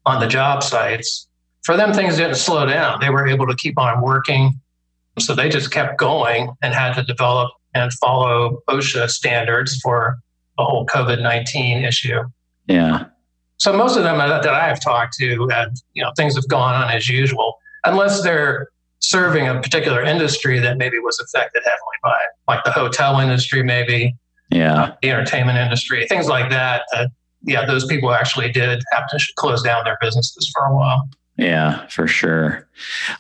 on 0.05 0.21
the 0.21 0.27
job 0.27 0.63
sites, 0.63 1.29
for 1.67 1.77
them, 1.77 1.93
things 1.93 2.17
didn't 2.17 2.37
slow 2.37 2.65
down. 2.65 3.01
They 3.01 3.11
were 3.11 3.27
able 3.27 3.45
to 3.49 3.57
keep 3.57 3.77
on 3.77 4.01
working. 4.01 4.61
So 5.19 5.35
they 5.35 5.49
just 5.49 5.73
kept 5.73 5.99
going 5.99 6.51
and 6.63 6.73
had 6.73 6.95
to 6.95 7.03
develop 7.03 7.51
and 7.75 7.93
follow 7.95 8.63
OSHA 8.69 9.11
standards 9.11 9.77
for 9.83 10.17
the 10.57 10.65
whole 10.65 10.87
COVID 10.87 11.21
19 11.21 11.85
issue. 11.85 12.21
Yeah. 12.69 13.07
So 13.57 13.73
most 13.77 13.97
of 13.97 14.05
them 14.05 14.19
that 14.19 14.47
I 14.47 14.69
have 14.69 14.81
talked 14.81 15.15
to, 15.19 15.49
had, 15.49 15.75
you 15.95 16.05
know, 16.05 16.13
things 16.17 16.37
have 16.37 16.47
gone 16.47 16.75
on 16.75 16.89
as 16.91 17.09
usual, 17.09 17.59
unless 17.85 18.23
they're 18.23 18.69
serving 19.01 19.49
a 19.49 19.61
particular 19.61 20.05
industry 20.05 20.61
that 20.61 20.79
maybe 20.79 21.01
was 21.01 21.19
affected 21.19 21.63
heavily 21.65 21.97
by 22.05 22.15
it, 22.15 22.39
like 22.47 22.63
the 22.63 22.71
hotel 22.71 23.19
industry, 23.19 23.65
maybe, 23.65 24.15
yeah, 24.51 24.83
uh, 24.83 24.95
the 25.03 25.11
entertainment 25.11 25.59
industry, 25.59 26.07
things 26.07 26.29
like 26.29 26.49
that. 26.51 26.83
That 26.93 27.11
yeah, 27.43 27.67
those 27.67 27.87
people 27.87 28.13
actually 28.13 28.53
did 28.53 28.85
have 28.93 29.09
to 29.09 29.19
close 29.37 29.63
down 29.63 29.85
their 29.85 29.99
businesses 30.01 30.53
for 30.55 30.67
a 30.67 30.75
while. 30.75 31.09
Yeah, 31.37 31.87
for 31.89 32.07
sure. 32.07 32.69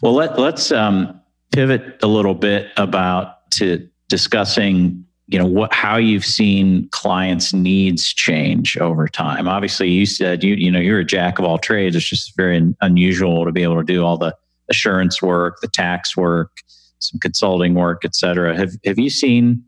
Well, 0.00 0.14
let 0.14 0.38
let's 0.38 0.72
um, 0.72 1.20
pivot 1.52 1.98
a 2.02 2.06
little 2.06 2.34
bit 2.34 2.70
about 2.76 3.50
to 3.52 3.88
discussing 4.08 5.04
you 5.28 5.38
know 5.38 5.46
what 5.46 5.72
how 5.72 5.96
you've 5.96 6.24
seen 6.24 6.88
clients 6.90 7.52
needs 7.52 8.12
change 8.12 8.76
over 8.78 9.08
time. 9.08 9.48
Obviously 9.48 9.90
you 9.90 10.06
said 10.06 10.44
you 10.44 10.54
you 10.54 10.70
know 10.70 10.78
you're 10.78 11.00
a 11.00 11.04
jack 11.04 11.38
of 11.38 11.44
all 11.44 11.58
trades. 11.58 11.96
It's 11.96 12.08
just 12.08 12.36
very 12.36 12.74
unusual 12.80 13.44
to 13.44 13.52
be 13.52 13.62
able 13.62 13.76
to 13.76 13.84
do 13.84 14.04
all 14.04 14.16
the 14.16 14.36
assurance 14.68 15.22
work 15.22 15.58
the 15.60 15.68
tax 15.68 16.16
work 16.16 16.50
some 16.98 17.18
consulting 17.20 17.74
work 17.74 18.04
et 18.04 18.14
cetera. 18.14 18.56
Have 18.56 18.72
have 18.84 18.98
you 18.98 19.10
seen 19.10 19.64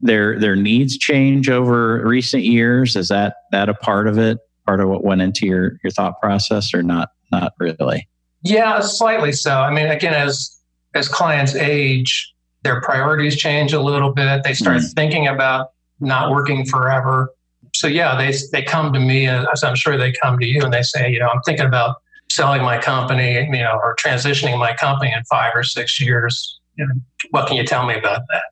their 0.00 0.38
their 0.38 0.56
needs 0.56 0.98
change 0.98 1.48
over 1.48 2.06
recent 2.06 2.42
years? 2.42 2.94
Is 2.94 3.08
that 3.08 3.36
that 3.52 3.68
a 3.68 3.74
part 3.74 4.06
of 4.06 4.18
it 4.18 4.38
part 4.66 4.80
of 4.80 4.88
what 4.88 5.02
went 5.02 5.22
into 5.22 5.46
your 5.46 5.78
your 5.82 5.90
thought 5.90 6.20
process 6.20 6.74
or 6.74 6.82
not 6.82 7.10
not 7.32 7.52
really 7.58 8.08
yeah 8.42 8.80
slightly 8.80 9.32
so 9.32 9.60
i 9.60 9.70
mean 9.70 9.86
again 9.86 10.14
as 10.14 10.56
as 10.94 11.08
clients 11.08 11.54
age 11.54 12.34
their 12.62 12.80
priorities 12.80 13.36
change 13.36 13.72
a 13.72 13.80
little 13.80 14.12
bit. 14.12 14.42
They 14.44 14.54
start 14.54 14.78
mm. 14.78 14.94
thinking 14.94 15.26
about 15.26 15.70
not 16.00 16.30
working 16.30 16.64
forever. 16.64 17.32
So 17.74 17.86
yeah, 17.86 18.16
they 18.16 18.36
they 18.52 18.62
come 18.62 18.92
to 18.92 19.00
me 19.00 19.26
as 19.28 19.62
I'm 19.64 19.76
sure 19.76 19.96
they 19.96 20.12
come 20.12 20.38
to 20.38 20.46
you 20.46 20.62
and 20.62 20.72
they 20.72 20.82
say, 20.82 21.10
you 21.10 21.18
know, 21.18 21.28
I'm 21.28 21.40
thinking 21.42 21.66
about 21.66 21.96
selling 22.30 22.62
my 22.62 22.78
company, 22.78 23.34
you 23.34 23.62
know, 23.62 23.78
or 23.82 23.96
transitioning 23.96 24.58
my 24.58 24.74
company 24.74 25.12
in 25.12 25.22
five 25.24 25.52
or 25.54 25.62
six 25.62 26.00
years. 26.00 26.60
You 26.76 26.86
know, 26.86 26.94
what 27.30 27.46
can 27.46 27.56
you 27.56 27.64
tell 27.64 27.86
me 27.86 27.94
about 27.94 28.22
that? 28.30 28.42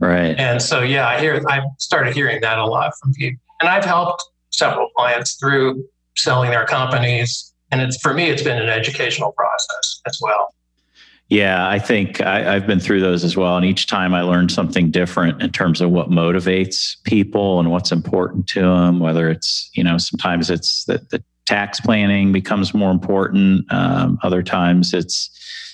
Right. 0.00 0.38
And 0.38 0.60
so 0.60 0.80
yeah, 0.80 1.08
I 1.08 1.20
hear 1.20 1.42
I 1.48 1.62
started 1.78 2.14
hearing 2.14 2.40
that 2.40 2.58
a 2.58 2.66
lot 2.66 2.92
from 3.00 3.12
people, 3.14 3.40
and 3.60 3.68
I've 3.68 3.84
helped 3.84 4.22
several 4.50 4.88
clients 4.96 5.34
through 5.34 5.84
selling 6.16 6.50
their 6.50 6.66
companies. 6.66 7.52
And 7.70 7.80
it's 7.80 8.00
for 8.00 8.14
me, 8.14 8.30
it's 8.30 8.42
been 8.42 8.60
an 8.60 8.68
educational 8.68 9.32
process 9.32 10.00
as 10.06 10.18
well. 10.22 10.54
Yeah, 11.28 11.66
I 11.66 11.78
think 11.78 12.20
I, 12.20 12.52
have 12.52 12.66
been 12.66 12.80
through 12.80 13.00
those 13.00 13.24
as 13.24 13.36
well. 13.36 13.56
And 13.56 13.64
each 13.64 13.86
time 13.86 14.12
I 14.12 14.20
learned 14.20 14.52
something 14.52 14.90
different 14.90 15.42
in 15.42 15.50
terms 15.50 15.80
of 15.80 15.90
what 15.90 16.10
motivates 16.10 16.96
people 17.04 17.60
and 17.60 17.70
what's 17.70 17.90
important 17.90 18.46
to 18.48 18.60
them, 18.60 19.00
whether 19.00 19.30
it's, 19.30 19.70
you 19.74 19.82
know, 19.82 19.96
sometimes 19.96 20.50
it's 20.50 20.84
that 20.84 21.08
the 21.10 21.24
tax 21.46 21.80
planning 21.80 22.30
becomes 22.30 22.74
more 22.74 22.90
important. 22.90 23.70
Um, 23.72 24.18
other 24.22 24.42
times 24.42 24.92
it's, 24.92 25.30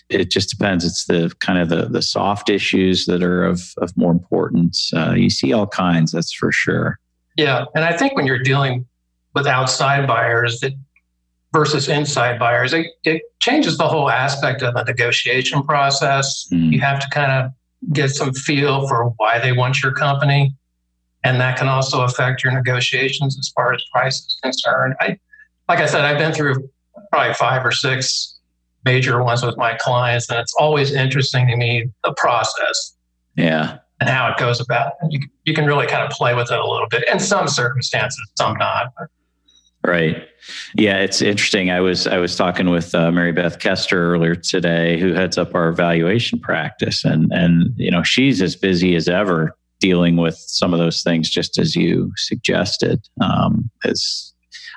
it 0.09 0.31
just 0.31 0.51
depends. 0.51 0.85
It's 0.85 1.07
the 1.07 1.33
kind 1.41 1.59
of 1.59 1.69
the, 1.69 1.87
the 1.87 2.03
soft 2.03 2.49
issues 2.49 3.07
that 3.07 3.23
are 3.23 3.45
of, 3.45 3.75
of 3.79 3.97
more 3.97 4.13
importance. 4.13 4.93
Uh, 4.95 5.15
you 5.17 5.31
see 5.31 5.53
all 5.53 5.67
kinds, 5.67 6.13
that's 6.13 6.33
for 6.33 6.53
sure. 6.53 6.99
Yeah. 7.37 7.65
And 7.75 7.85
I 7.85 7.97
think 7.97 8.15
when 8.15 8.27
you're 8.27 8.43
dealing 8.43 8.87
with 9.35 9.47
outside 9.47 10.07
buyers, 10.07 10.61
that 10.61 10.73
versus 11.53 11.89
inside 11.89 12.39
buyers, 12.39 12.73
it, 12.73 12.87
it 13.05 13.23
changes 13.41 13.77
the 13.77 13.89
whole 13.89 14.11
aspect 14.11 14.63
of 14.63 14.75
the 14.75 14.85
negotiation 14.85 15.63
process. 15.63 16.49
Mm. 16.53 16.73
You 16.73 16.81
have 16.81 17.01
to 17.01 17.09
kind 17.11 17.33
of 17.33 17.51
get 17.93 18.11
some 18.11 18.33
feel 18.33 18.87
for 18.87 19.07
why 19.17 19.39
they 19.39 19.53
want 19.53 19.83
your 19.83 19.93
company. 19.93 20.55
And 21.25 21.41
that 21.41 21.59
can 21.59 21.69
also 21.69 22.03
affect 22.03 22.43
your 22.43 22.53
negotiations 22.53 23.39
as 23.39 23.49
far 23.55 23.75
as 23.75 23.83
price 23.93 24.19
is 24.19 24.39
concerned. 24.43 24.95
I, 25.01 25.19
like 25.69 25.81
I 25.81 25.87
said, 25.87 26.05
I've 26.05 26.19
been 26.19 26.33
through 26.33 26.69
probably 27.13 27.35
five 27.35 27.65
or 27.65 27.73
six 27.73 28.39
major 28.85 29.23
ones 29.23 29.45
with 29.45 29.57
my 29.59 29.75
clients, 29.75 30.31
and 30.31 30.39
it's 30.39 30.55
always 30.59 30.93
interesting 30.93 31.47
to 31.49 31.57
me 31.57 31.91
the 32.05 32.15
process. 32.17 32.97
Yeah. 33.37 33.79
And 34.01 34.09
how 34.09 34.31
it 34.31 34.39
goes 34.39 34.61
about. 34.61 34.95
You, 35.11 35.21
you 35.45 35.53
can 35.53 35.67
really 35.67 35.87
kind 35.87 36.03
of 36.03 36.11
play 36.11 36.35
with 36.35 36.51
it 36.51 36.59
a 36.59 36.67
little 36.67 36.89
bit 36.89 37.07
in 37.13 37.21
some 37.21 37.49
circumstances, 37.49 38.21
some 38.39 38.57
not. 38.57 38.93
But 38.99 39.09
Right. 39.87 40.29
Yeah, 40.75 40.99
it's 40.99 41.23
interesting. 41.23 41.71
I 41.71 41.81
was 41.81 42.07
I 42.07 42.19
was 42.19 42.37
talking 42.37 42.69
with 42.69 42.95
uh, 42.95 43.11
Mary 43.11 43.33
Beth 43.33 43.59
Kester 43.59 44.13
earlier 44.13 44.35
today, 44.35 45.01
who 45.01 45.15
heads 45.15 45.39
up 45.39 45.55
our 45.55 45.69
evaluation 45.69 46.39
practice, 46.39 47.05
and 47.05 47.33
and 47.33 47.73
you 47.77 47.91
know 47.91 48.03
she's 48.03 48.43
as 48.43 48.57
busy 48.57 48.95
as 48.95 49.09
ever 49.09 49.57
dealing 49.81 50.17
with 50.17 50.37
some 50.37 50.75
of 50.75 50.79
those 50.79 51.03
things, 51.03 51.31
just 51.31 51.59
as 51.59 51.75
you 51.75 52.13
suggested. 52.17 53.01
Um, 53.23 53.71
as 53.85 54.35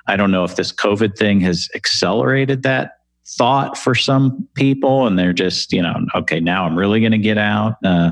I 0.08 0.16
don't 0.16 0.32
know 0.32 0.46
if 0.46 0.56
this 0.56 0.72
COVID 0.72 1.18
thing 1.18 1.42
has 1.42 1.68
accelerated 1.76 2.64
that 2.64 2.94
thought 3.38 3.78
for 3.78 3.96
some 3.96 4.48
people, 4.54 5.06
and 5.06 5.20
they're 5.20 5.34
just 5.34 5.74
you 5.74 5.82
know 5.82 5.96
okay 6.16 6.40
now 6.40 6.66
I'm 6.66 6.78
really 6.78 7.02
going 7.02 7.12
to 7.12 7.18
get 7.18 7.38
out. 7.38 7.76
Uh, 7.84 8.12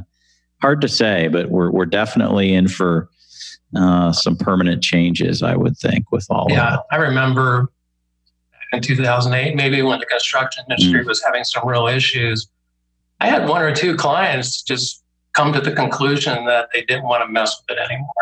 hard 0.62 0.81
to 0.81 0.89
say, 0.89 1.29
but 1.29 1.50
we're 1.50 1.71
we're 1.71 1.86
definitely 1.86 2.53
in 2.53 2.67
for 2.67 3.10
uh, 3.75 4.11
some 4.11 4.35
permanent 4.35 4.83
changes, 4.83 5.41
I 5.43 5.55
would 5.55 5.77
think, 5.77 6.11
with 6.11 6.25
all 6.29 6.47
yeah, 6.49 6.77
I 6.91 6.97
remember 6.97 7.71
in 8.73 8.81
2008, 8.81 9.55
maybe 9.55 9.81
when 9.81 9.99
the 9.99 10.05
construction 10.05 10.63
industry 10.69 11.03
mm. 11.03 11.07
was 11.07 11.21
having 11.23 11.43
some 11.43 11.67
real 11.67 11.87
issues, 11.87 12.47
I 13.19 13.27
had 13.27 13.47
one 13.47 13.61
or 13.61 13.73
two 13.73 13.95
clients 13.95 14.61
just 14.61 15.03
come 15.33 15.53
to 15.53 15.61
the 15.61 15.71
conclusion 15.71 16.45
that 16.45 16.69
they 16.73 16.81
didn't 16.83 17.03
want 17.03 17.23
to 17.25 17.31
mess 17.31 17.61
with 17.61 17.77
it 17.77 17.81
anymore. 17.81 18.13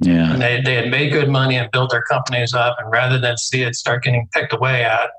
Yeah. 0.00 0.32
And 0.32 0.42
they, 0.42 0.60
they 0.60 0.74
had 0.74 0.90
made 0.90 1.12
good 1.12 1.28
money 1.28 1.56
and 1.56 1.70
built 1.70 1.90
their 1.90 2.02
companies 2.02 2.54
up. 2.54 2.76
And 2.80 2.90
rather 2.90 3.18
than 3.18 3.36
see 3.36 3.62
it 3.62 3.74
start 3.76 4.02
getting 4.02 4.28
picked 4.32 4.52
away 4.52 4.84
at, 4.84 5.10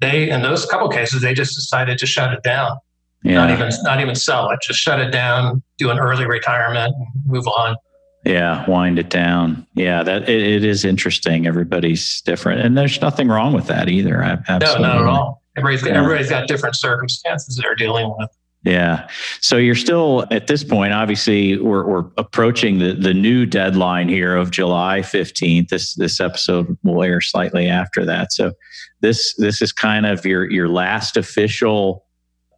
they, 0.00 0.30
in 0.30 0.42
those 0.42 0.66
couple 0.66 0.88
cases, 0.88 1.22
they 1.22 1.34
just 1.34 1.54
decided 1.54 1.98
to 1.98 2.06
shut 2.06 2.32
it 2.32 2.42
down. 2.42 2.78
Yeah. 3.22 3.34
Not 3.34 3.50
even, 3.50 3.70
not 3.82 4.00
even 4.00 4.14
sell 4.14 4.50
it, 4.50 4.60
just 4.62 4.80
shut 4.80 4.98
it 4.98 5.10
down, 5.10 5.62
do 5.78 5.90
an 5.90 5.98
early 5.98 6.26
retirement, 6.26 6.94
and 6.96 7.06
move 7.26 7.46
on. 7.46 7.76
Yeah, 8.24 8.68
wind 8.68 8.98
it 8.98 9.08
down. 9.08 9.66
Yeah, 9.74 10.02
that 10.02 10.28
it, 10.28 10.42
it 10.42 10.64
is 10.64 10.84
interesting. 10.84 11.46
Everybody's 11.46 12.20
different, 12.22 12.60
and 12.60 12.76
there's 12.76 13.00
nothing 13.00 13.28
wrong 13.28 13.52
with 13.52 13.66
that 13.68 13.88
either. 13.88 14.22
Absolutely. 14.22 14.82
No, 14.82 14.88
not 14.88 15.00
at 15.00 15.06
all. 15.06 15.42
Everybody's 15.56 15.82
got, 15.82 15.90
yeah. 15.92 15.98
everybody's 16.02 16.30
got 16.30 16.46
different 16.46 16.76
circumstances 16.76 17.56
they're 17.56 17.74
dealing 17.74 18.14
with. 18.18 18.30
Yeah. 18.62 19.08
So 19.40 19.56
you're 19.56 19.74
still 19.74 20.26
at 20.30 20.46
this 20.46 20.62
point, 20.62 20.92
obviously 20.92 21.56
we're, 21.58 21.86
we're 21.86 22.04
approaching 22.18 22.78
the, 22.78 22.92
the 22.92 23.14
new 23.14 23.46
deadline 23.46 24.08
here 24.08 24.36
of 24.36 24.50
July 24.50 25.00
15th. 25.00 25.68
This, 25.68 25.94
this 25.94 26.20
episode 26.20 26.76
will 26.82 27.02
air 27.02 27.22
slightly 27.22 27.68
after 27.68 28.04
that. 28.04 28.32
So 28.32 28.52
this, 29.00 29.34
this 29.36 29.62
is 29.62 29.72
kind 29.72 30.04
of 30.04 30.26
your, 30.26 30.50
your 30.50 30.68
last 30.68 31.16
official 31.16 32.04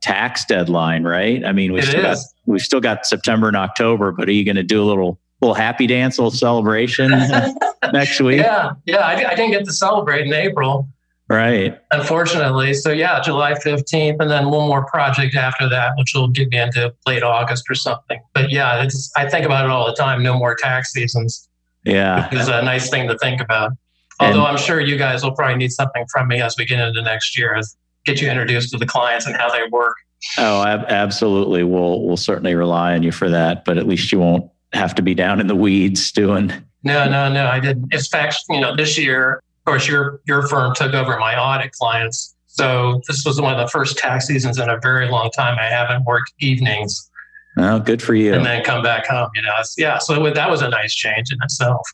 tax 0.01 0.45
deadline, 0.45 1.05
right? 1.05 1.45
I 1.45 1.53
mean, 1.53 1.73
we 1.73 1.83
still 1.83 2.03
got, 2.03 2.19
we've 2.47 2.61
still 2.61 2.81
got 2.81 3.07
September 3.07 3.47
and 3.47 3.57
October, 3.57 4.11
but 4.11 4.29
are 4.29 4.33
you 4.33 4.45
going 4.45 4.57
to 4.57 4.65
do 4.65 4.83
a 4.83 4.85
little 4.85 5.21
little 5.43 5.55
happy 5.55 5.87
dance, 5.87 6.19
little 6.19 6.31
celebration 6.31 7.11
next 7.93 8.21
week. 8.21 8.39
Yeah, 8.39 8.73
yeah. 8.87 8.99
I, 8.99 9.31
I, 9.31 9.35
didn't 9.35 9.51
get 9.51 9.65
to 9.65 9.73
celebrate 9.73 10.27
in 10.27 10.33
April, 10.33 10.89
right? 11.29 11.79
Unfortunately. 11.91 12.73
So 12.75 12.93
yeah, 12.93 13.21
July 13.21 13.57
fifteenth, 13.57 14.21
and 14.21 14.31
then 14.31 14.51
one 14.51 14.69
more 14.69 14.87
project 14.87 15.35
after 15.35 15.69
that, 15.69 15.93
which 15.99 16.13
will 16.15 16.29
get 16.29 16.49
me 16.49 16.59
into 16.59 16.95
late 17.07 17.25
August 17.25 17.69
or 17.69 17.75
something. 17.75 18.21
But 18.33 18.51
yeah, 18.51 18.83
it's 18.83 19.11
I 19.17 19.29
think 19.29 19.45
about 19.45 19.65
it 19.65 19.71
all 19.71 19.87
the 19.87 19.95
time. 19.95 20.23
No 20.23 20.39
more 20.39 20.55
tax 20.55 20.93
seasons. 20.93 21.49
Yeah, 21.85 22.29
it's 22.31 22.49
a 22.49 22.63
nice 22.63 22.89
thing 22.89 23.09
to 23.09 23.19
think 23.19 23.41
about. 23.41 23.73
Although 24.21 24.47
and, 24.47 24.47
I'm 24.47 24.59
sure 24.59 24.81
you 24.81 24.97
guys 24.97 25.25
will 25.25 25.35
probably 25.35 25.57
need 25.57 25.73
something 25.73 26.05
from 26.13 26.29
me 26.29 26.41
as 26.41 26.55
we 26.57 26.65
get 26.65 26.79
into 26.79 27.03
next 27.03 27.37
year, 27.37 27.57
as 27.57 27.77
get 28.05 28.21
you 28.21 28.31
introduced 28.31 28.71
to 28.71 28.79
the 28.79 28.87
clients 28.87 29.27
and 29.27 29.37
how 29.37 29.51
they 29.51 29.65
work. 29.71 29.97
Oh, 30.39 30.63
ab- 30.65 30.85
absolutely. 30.89 31.65
We'll 31.65 32.03
we'll 32.03 32.17
certainly 32.17 32.55
rely 32.55 32.95
on 32.95 33.03
you 33.03 33.11
for 33.11 33.29
that. 33.29 33.65
But 33.65 33.79
at 33.79 33.89
least 33.89 34.13
you 34.13 34.21
won't 34.21 34.49
have 34.73 34.95
to 34.97 35.03
be 35.03 35.15
down 35.15 35.41
in 35.41 35.47
the 35.47 35.57
weeds 35.57 36.13
doing. 36.13 36.53
No, 36.85 37.09
no, 37.09 37.33
no. 37.33 37.47
I 37.47 37.61
didn't. 37.61 37.93
In 37.93 38.01
fact, 38.01 38.37
you 38.49 38.61
know, 38.61 38.75
this 38.75 38.99
year, 38.99 39.37
of 39.37 39.65
course, 39.65 39.89
your 39.89 40.21
your 40.27 40.47
firm 40.49 40.75
took 40.75 40.95
over 40.95 41.19
my 41.19 41.39
audit 41.39 41.73
clients. 41.73 42.35
So 42.47 43.01
this 43.09 43.25
was 43.25 43.41
one 43.41 43.53
of 43.53 43.59
the 43.59 43.71
first 43.71 43.97
tax 43.97 44.27
seasons 44.27 44.59
in 44.59 44.69
a 44.69 44.79
very 44.83 45.09
long 45.09 45.31
time. 45.31 45.59
I 45.59 45.67
haven't 45.67 46.05
worked 46.05 46.33
evenings. 46.41 47.11
Oh, 47.57 47.79
good 47.79 48.03
for 48.03 48.15
you. 48.15 48.35
And 48.35 48.45
then 48.45 48.65
come 48.65 48.83
back 48.83 49.07
home. 49.07 49.31
You 49.35 49.43
know, 49.43 49.55
yeah. 49.77 49.99
So 49.99 50.31
that 50.31 50.51
was 50.51 50.63
a 50.63 50.69
nice 50.69 50.95
change 50.95 51.33
in 51.33 51.39
itself. 51.43 51.87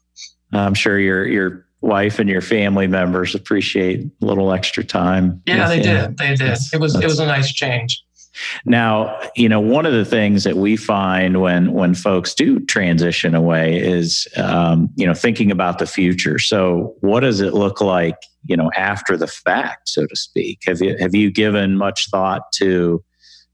I'm 0.52 0.74
sure 0.74 0.98
your 0.98 1.26
your 1.26 1.66
wife 1.80 2.18
and 2.18 2.28
your 2.28 2.40
family 2.40 2.86
members 2.86 3.34
appreciate 3.34 4.06
a 4.22 4.24
little 4.24 4.52
extra 4.52 4.82
time. 4.82 5.42
Yeah, 5.46 5.68
they 5.68 5.80
did. 5.80 6.16
They 6.16 6.28
did. 6.30 6.40
That's, 6.40 6.72
it 6.72 6.80
was 6.80 6.94
it 6.94 7.04
was 7.04 7.18
a 7.20 7.26
nice 7.26 7.52
change. 7.52 8.02
Now, 8.64 9.18
you 9.36 9.48
know, 9.48 9.60
one 9.60 9.86
of 9.86 9.92
the 9.92 10.04
things 10.04 10.44
that 10.44 10.56
we 10.56 10.76
find 10.76 11.40
when 11.40 11.72
when 11.72 11.94
folks 11.94 12.34
do 12.34 12.60
transition 12.60 13.34
away 13.34 13.78
is, 13.78 14.26
um, 14.36 14.90
you 14.96 15.06
know, 15.06 15.14
thinking 15.14 15.50
about 15.50 15.78
the 15.78 15.86
future. 15.86 16.38
So, 16.38 16.94
what 17.00 17.20
does 17.20 17.40
it 17.40 17.54
look 17.54 17.80
like, 17.80 18.16
you 18.44 18.56
know, 18.56 18.70
after 18.76 19.16
the 19.16 19.26
fact, 19.26 19.88
so 19.88 20.06
to 20.06 20.16
speak? 20.16 20.60
Have 20.66 20.80
you 20.80 20.96
have 20.98 21.14
you 21.14 21.30
given 21.30 21.76
much 21.76 22.08
thought 22.10 22.42
to 22.56 23.02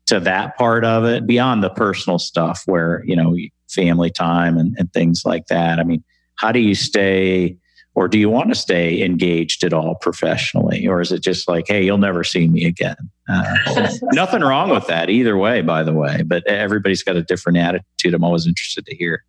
to 0.06 0.20
that 0.20 0.56
part 0.56 0.84
of 0.84 1.04
it 1.04 1.26
beyond 1.26 1.62
the 1.62 1.70
personal 1.70 2.18
stuff, 2.18 2.62
where 2.66 3.02
you 3.06 3.16
know, 3.16 3.36
family 3.68 4.10
time 4.10 4.56
and, 4.56 4.74
and 4.78 4.92
things 4.92 5.22
like 5.24 5.46
that? 5.46 5.78
I 5.78 5.84
mean, 5.84 6.04
how 6.36 6.52
do 6.52 6.60
you 6.60 6.74
stay? 6.74 7.56
Or 7.94 8.08
do 8.08 8.18
you 8.18 8.28
want 8.28 8.48
to 8.48 8.54
stay 8.54 9.02
engaged 9.02 9.62
at 9.64 9.72
all 9.72 9.94
professionally 9.96 10.86
or 10.86 11.00
is 11.00 11.12
it 11.12 11.22
just 11.22 11.48
like 11.48 11.66
hey 11.68 11.84
you'll 11.84 11.98
never 11.98 12.24
see 12.24 12.48
me 12.48 12.64
again 12.64 12.96
uh, 13.28 13.88
nothing 14.12 14.42
wrong 14.42 14.70
with 14.70 14.86
that 14.86 15.10
either 15.10 15.36
way 15.36 15.62
by 15.62 15.82
the 15.82 15.92
way 15.92 16.22
but 16.22 16.46
everybody's 16.46 17.02
got 17.02 17.16
a 17.16 17.22
different 17.22 17.58
attitude 17.58 18.14
i'm 18.14 18.24
always 18.24 18.46
interested 18.46 18.84
to 18.86 18.94
hear 18.96 19.24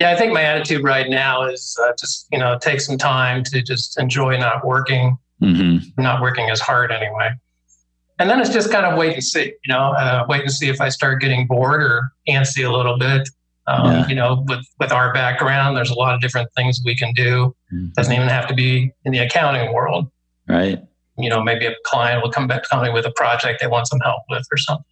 Yeah, 0.00 0.10
I 0.10 0.16
think 0.16 0.32
my 0.32 0.42
attitude 0.42 0.84
right 0.84 1.08
now 1.08 1.44
is 1.44 1.76
uh, 1.82 1.92
just 1.98 2.26
you 2.30 2.38
know 2.38 2.58
take 2.58 2.80
some 2.80 2.98
time 2.98 3.42
to 3.44 3.62
just 3.62 3.98
enjoy 3.98 4.36
not 4.36 4.66
working, 4.66 5.16
mm-hmm. 5.42 6.02
not 6.02 6.20
working 6.20 6.50
as 6.50 6.60
hard 6.60 6.92
anyway, 6.92 7.30
and 8.18 8.28
then 8.28 8.40
it's 8.40 8.50
just 8.50 8.70
kind 8.70 8.84
of 8.84 8.98
wait 8.98 9.14
and 9.14 9.24
see. 9.24 9.54
You 9.64 9.72
know, 9.72 9.92
uh, 9.92 10.26
wait 10.28 10.42
and 10.42 10.52
see 10.52 10.68
if 10.68 10.80
I 10.80 10.90
start 10.90 11.22
getting 11.22 11.46
bored 11.46 11.82
or 11.82 12.12
antsy 12.28 12.68
a 12.68 12.70
little 12.70 12.98
bit. 12.98 13.28
Um, 13.68 13.86
yeah. 13.86 14.08
You 14.08 14.14
know, 14.14 14.44
with 14.46 14.64
with 14.78 14.92
our 14.92 15.12
background, 15.12 15.76
there's 15.76 15.90
a 15.90 15.94
lot 15.94 16.14
of 16.14 16.20
different 16.20 16.48
things 16.56 16.80
we 16.84 16.96
can 16.96 17.12
do. 17.14 17.54
Mm-hmm. 17.72 17.88
Doesn't 17.96 18.12
even 18.12 18.28
have 18.28 18.46
to 18.48 18.54
be 18.54 18.92
in 19.04 19.12
the 19.12 19.18
accounting 19.18 19.72
world. 19.72 20.10
Right. 20.48 20.80
You 21.18 21.30
know, 21.30 21.42
maybe 21.42 21.66
a 21.66 21.74
client 21.84 22.22
will 22.22 22.30
come 22.30 22.46
back 22.46 22.68
to 22.68 22.82
me 22.82 22.90
with 22.90 23.06
a 23.06 23.12
project 23.12 23.60
they 23.60 23.66
want 23.66 23.88
some 23.88 24.00
help 24.00 24.22
with 24.28 24.46
or 24.52 24.56
something. 24.56 24.84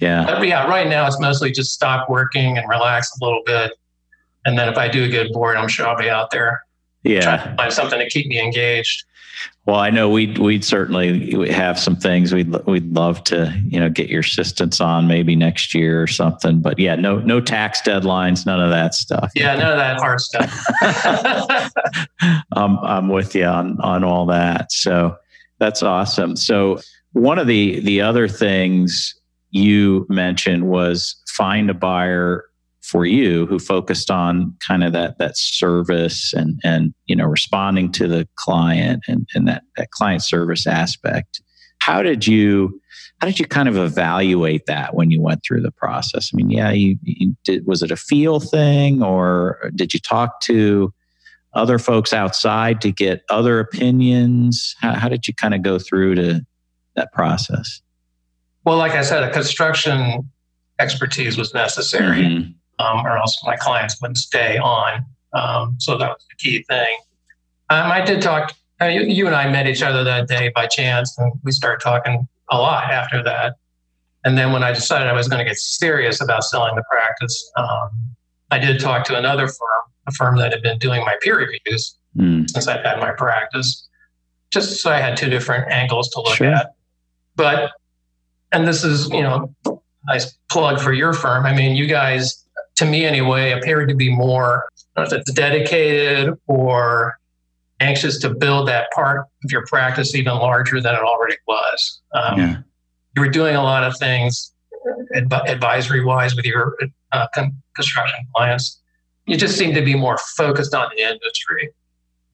Yeah. 0.00 0.24
But 0.26 0.46
yeah, 0.46 0.66
right 0.66 0.88
now 0.88 1.06
it's 1.06 1.18
mostly 1.18 1.50
just 1.50 1.72
stop 1.72 2.10
working 2.10 2.58
and 2.58 2.68
relax 2.68 3.10
a 3.20 3.24
little 3.24 3.42
bit 3.46 3.72
and 4.48 4.58
then 4.58 4.68
if 4.68 4.78
I 4.78 4.88
do 4.88 5.10
get 5.10 5.30
bored, 5.32 5.58
I'm 5.58 5.68
sure 5.68 5.86
I'll 5.86 5.96
be 5.96 6.08
out 6.08 6.30
there. 6.30 6.64
Yeah. 7.02 7.54
find 7.56 7.72
something 7.72 7.98
to 7.98 8.08
keep 8.08 8.26
me 8.26 8.40
engaged. 8.40 9.04
Well, 9.66 9.78
I 9.78 9.90
know 9.90 10.08
we'd 10.08 10.38
we'd 10.38 10.64
certainly 10.64 11.50
have 11.50 11.78
some 11.78 11.94
things 11.94 12.32
we'd 12.32 12.50
we'd 12.66 12.92
love 12.92 13.22
to 13.24 13.54
you 13.68 13.78
know 13.78 13.88
get 13.88 14.08
your 14.08 14.20
assistance 14.20 14.80
on 14.80 15.06
maybe 15.06 15.36
next 15.36 15.74
year 15.74 16.02
or 16.02 16.06
something. 16.06 16.60
But 16.60 16.78
yeah, 16.78 16.96
no 16.96 17.18
no 17.18 17.40
tax 17.40 17.82
deadlines, 17.82 18.46
none 18.46 18.60
of 18.60 18.70
that 18.70 18.94
stuff. 18.94 19.30
Yeah, 19.36 19.54
none 19.56 19.72
of 19.72 19.78
that 19.78 19.98
hard 19.98 20.20
stuff. 20.20 21.70
I'm 22.52 22.78
I'm 22.78 23.08
with 23.08 23.34
you 23.34 23.44
on 23.44 23.78
on 23.80 24.04
all 24.04 24.26
that. 24.26 24.72
So 24.72 25.16
that's 25.58 25.82
awesome. 25.82 26.34
So 26.34 26.80
one 27.12 27.38
of 27.38 27.46
the 27.46 27.80
the 27.80 28.00
other 28.00 28.26
things 28.26 29.14
you 29.50 30.06
mentioned 30.08 30.68
was 30.68 31.14
find 31.28 31.70
a 31.70 31.74
buyer 31.74 32.44
for 32.88 33.04
you 33.04 33.44
who 33.46 33.58
focused 33.58 34.10
on 34.10 34.54
kind 34.66 34.82
of 34.82 34.92
that 34.92 35.18
that 35.18 35.36
service 35.36 36.32
and 36.32 36.58
and 36.64 36.94
you 37.06 37.14
know 37.14 37.26
responding 37.26 37.92
to 37.92 38.08
the 38.08 38.26
client 38.36 39.04
and, 39.06 39.28
and 39.34 39.46
that, 39.46 39.62
that 39.76 39.90
client 39.90 40.22
service 40.22 40.66
aspect 40.66 41.42
how 41.80 42.02
did 42.02 42.26
you 42.26 42.80
how 43.20 43.26
did 43.26 43.38
you 43.38 43.46
kind 43.46 43.68
of 43.68 43.76
evaluate 43.76 44.64
that 44.66 44.94
when 44.94 45.10
you 45.10 45.20
went 45.20 45.42
through 45.44 45.60
the 45.60 45.70
process? 45.70 46.30
I 46.32 46.36
mean 46.36 46.50
yeah 46.50 46.70
you, 46.70 46.96
you 47.02 47.36
did 47.44 47.66
was 47.66 47.82
it 47.82 47.90
a 47.90 47.96
feel 47.96 48.40
thing 48.40 49.02
or 49.02 49.70
did 49.74 49.92
you 49.92 50.00
talk 50.00 50.40
to 50.42 50.92
other 51.52 51.78
folks 51.78 52.12
outside 52.12 52.80
to 52.82 52.92
get 52.92 53.22
other 53.28 53.58
opinions? 53.60 54.74
How, 54.80 54.92
how 54.94 55.08
did 55.08 55.28
you 55.28 55.34
kind 55.34 55.54
of 55.54 55.62
go 55.62 55.78
through 55.78 56.14
to 56.16 56.46
that 56.96 57.12
process? 57.12 57.82
Well 58.64 58.78
like 58.78 58.92
i 58.92 59.02
said 59.02 59.24
a 59.24 59.30
construction 59.30 60.30
expertise 60.78 61.36
was 61.36 61.52
necessary. 61.52 62.22
Mm-hmm 62.22 62.52
um, 62.78 63.04
or 63.06 63.16
else 63.16 63.42
my 63.44 63.56
clients 63.56 64.00
wouldn't 64.00 64.18
stay 64.18 64.58
on. 64.58 65.04
Um, 65.32 65.76
so 65.78 65.98
that 65.98 66.08
was 66.08 66.24
the 66.30 66.36
key 66.36 66.62
thing. 66.64 66.98
Um, 67.70 67.90
I 67.90 68.00
did 68.00 68.22
talk. 68.22 68.54
Uh, 68.80 68.86
you, 68.86 69.02
you, 69.02 69.26
and 69.26 69.34
I 69.34 69.48
met 69.48 69.66
each 69.66 69.82
other 69.82 70.04
that 70.04 70.28
day 70.28 70.50
by 70.54 70.66
chance, 70.66 71.18
and 71.18 71.32
we 71.42 71.52
started 71.52 71.82
talking 71.82 72.28
a 72.50 72.56
lot 72.56 72.84
after 72.84 73.22
that. 73.24 73.56
And 74.24 74.36
then 74.38 74.52
when 74.52 74.62
I 74.62 74.72
decided 74.72 75.08
I 75.08 75.12
was 75.12 75.28
going 75.28 75.38
to 75.38 75.44
get 75.44 75.56
serious 75.56 76.20
about 76.20 76.44
selling 76.44 76.76
the 76.76 76.84
practice, 76.90 77.50
um, 77.56 77.90
I 78.50 78.58
did 78.58 78.80
talk 78.80 79.04
to 79.06 79.16
another 79.16 79.48
firm, 79.48 79.82
a 80.06 80.12
firm 80.12 80.38
that 80.38 80.52
had 80.52 80.62
been 80.62 80.78
doing 80.78 81.02
my 81.04 81.16
peer 81.20 81.38
reviews 81.38 81.96
mm. 82.16 82.48
since 82.50 82.66
I've 82.66 82.84
had 82.84 82.98
my 82.98 83.10
practice, 83.12 83.88
just 84.50 84.80
so 84.80 84.90
I 84.90 84.98
had 84.98 85.16
two 85.16 85.28
different 85.28 85.70
angles 85.70 86.08
to 86.10 86.20
look 86.20 86.36
sure. 86.36 86.48
at. 86.48 86.74
But, 87.36 87.72
and 88.52 88.66
this 88.66 88.82
is, 88.84 89.08
you 89.10 89.22
know, 89.22 89.54
nice 90.06 90.36
plug 90.50 90.80
for 90.80 90.92
your 90.92 91.12
firm. 91.12 91.46
I 91.46 91.54
mean, 91.54 91.76
you 91.76 91.86
guys 91.86 92.44
to 92.78 92.86
me 92.86 93.04
anyway, 93.04 93.52
appeared 93.52 93.88
to 93.88 93.94
be 93.94 94.14
more, 94.14 94.68
I 94.96 95.00
don't 95.00 95.10
know 95.10 95.16
if 95.16 95.20
it's 95.20 95.32
dedicated 95.32 96.34
or 96.46 97.18
anxious 97.80 98.18
to 98.20 98.30
build 98.30 98.68
that 98.68 98.90
part 98.92 99.26
of 99.44 99.52
your 99.52 99.66
practice 99.66 100.14
even 100.14 100.34
larger 100.34 100.80
than 100.80 100.94
it 100.94 101.00
already 101.00 101.36
was. 101.46 102.00
Um, 102.12 102.38
yeah. 102.38 102.56
You 103.16 103.22
were 103.22 103.28
doing 103.28 103.56
a 103.56 103.62
lot 103.62 103.82
of 103.82 103.96
things 103.98 104.52
adv- 105.14 105.48
advisory 105.48 106.04
wise 106.04 106.36
with 106.36 106.44
your 106.44 106.76
uh, 107.12 107.26
con- 107.34 107.56
construction 107.74 108.26
clients. 108.34 108.80
You 109.26 109.36
just 109.36 109.58
seem 109.58 109.74
to 109.74 109.82
be 109.82 109.94
more 109.94 110.18
focused 110.36 110.74
on 110.74 110.88
the 110.96 111.02
industry. 111.02 111.70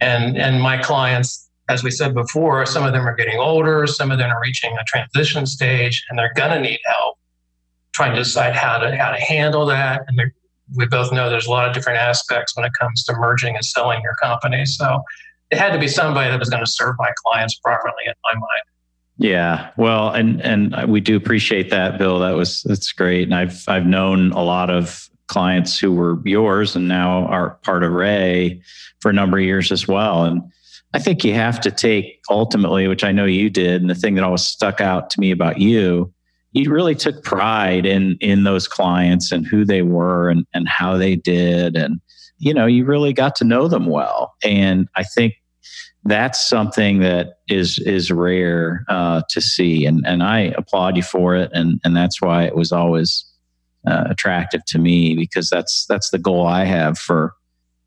And, 0.00 0.37
and 0.37 0.61
my 0.61 0.76
clients, 0.76 1.48
as 1.70 1.83
we 1.83 1.90
said 1.90 2.14
before, 2.14 2.66
some 2.66 2.85
of 2.85 2.92
them 2.92 3.07
are 3.07 3.14
getting 3.14 3.38
older, 3.38 3.87
some 3.87 4.11
of 4.11 4.18
them 4.18 4.30
are 4.30 4.40
reaching 4.42 4.76
a 4.78 4.85
transition 4.85 5.46
stage, 5.46 6.04
and 6.11 6.18
they're 6.18 6.35
going 6.35 6.50
to 6.50 6.61
need 6.61 6.80
help 6.85 7.18
trying 7.94 8.12
to 8.12 8.18
decide 8.18 8.54
how 8.54 8.78
to 8.78 8.96
how 8.96 9.11
to 9.11 9.20
handle 9.20 9.64
that. 9.66 10.02
And 10.09 10.33
we 10.76 10.87
both 10.87 11.12
know 11.12 11.30
there's 11.30 11.46
a 11.46 11.50
lot 11.50 11.68
of 11.68 11.74
different 11.74 11.98
aspects 11.98 12.57
when 12.57 12.64
it 12.64 12.72
comes 12.78 13.04
to 13.04 13.14
merging 13.14 13.54
and 13.54 13.64
selling 13.64 14.02
your 14.02 14.14
company. 14.16 14.66
So 14.66 15.02
it 15.50 15.59
had 15.59 15.72
to 15.72 15.78
be 15.78 15.88
somebody 15.88 16.30
that 16.30 16.38
was 16.38 16.50
going 16.50 16.64
to 16.64 16.70
serve 16.70 16.96
my 16.98 17.11
clients 17.24 17.54
properly 17.57 17.94
in 18.07 18.14
my 18.24 18.35
mind. 18.35 18.62
Yeah, 19.16 19.70
well, 19.76 20.11
and 20.11 20.42
and 20.42 20.90
we 20.90 21.00
do 21.00 21.16
appreciate 21.16 21.70
that, 21.70 21.98
Bill. 21.98 22.18
That 22.18 22.33
was 22.33 22.62
that's 22.62 22.90
great. 22.92 23.22
And 23.22 23.35
I've 23.35 23.62
I've 23.68 23.87
known 23.87 24.33
a 24.33 24.42
lot 24.42 24.70
of 24.70 25.09
clients 25.28 25.78
who 25.78 25.92
were 25.92 26.18
yours 26.26 26.76
and 26.76 26.88
now 26.88 27.26
are 27.26 27.50
part 27.62 27.83
of 27.83 27.92
Rea 27.92 28.61
for 29.00 29.11
a 29.11 29.14
number 29.14 29.38
of 29.38 29.44
years 29.44 29.72
as 29.72 29.88
well. 29.88 30.24
And 30.24 30.42
I 30.94 30.98
think 30.98 31.24
you 31.24 31.35
have 31.35 31.61
to 31.62 31.70
take 31.70 32.20
ultimately, 32.28 32.88
which 32.88 33.04
I 33.04 33.12
know 33.12 33.24
you 33.24 33.50
did, 33.50 33.80
and 33.80 33.90
the 33.90 33.94
thing 33.94 34.16
that 34.16 34.24
always 34.24 34.42
stuck 34.42 34.80
out 34.80 35.11
to 35.11 35.20
me 35.20 35.30
about 35.30 35.59
you 35.59 36.13
you 36.55 36.71
really 36.71 36.95
took 36.95 37.23
pride 37.23 37.85
in 37.85 38.17
in 38.21 38.45
those 38.45 38.67
clients 38.67 39.33
and 39.33 39.47
who 39.47 39.64
they 39.64 39.83
were 39.83 40.31
and, 40.31 40.47
and 40.55 40.69
how 40.69 40.97
they 40.97 41.17
did. 41.17 41.77
And 41.77 42.01
you 42.38 42.55
know 42.55 42.64
you 42.64 42.85
really 42.85 43.12
got 43.12 43.37
to 43.37 43.45
know 43.45 43.69
them 43.69 43.87
well. 43.87 44.35
And 44.43 44.88
i 44.97 45.03
think 45.03 45.35
that's 46.05 46.49
something 46.49 47.01
that 47.01 47.38
is 47.49 47.79
is 47.81 48.11
rare 48.11 48.85
uh, 48.88 49.23
to 49.29 49.40
see. 49.40 49.85
And 49.85 50.07
and 50.07 50.23
i 50.23 50.55
applaud 50.57 50.97
you 50.97 51.03
for 51.03 51.35
it. 51.35 51.51
And 51.53 51.81
and 51.85 51.97
that's 51.97 52.23
why 52.23 52.45
it 52.45 52.57
was 52.57 52.73
always 52.73 53.25
uh, 53.87 54.05
attractive 54.09 54.64
to 54.67 54.79
me 54.79 55.14
because 55.14 55.51
that's 55.51 55.85
that's 55.87 56.09
the 56.09 56.19
goal 56.19 56.47
i 56.47 56.64
have 56.64 56.99
for 56.99 57.35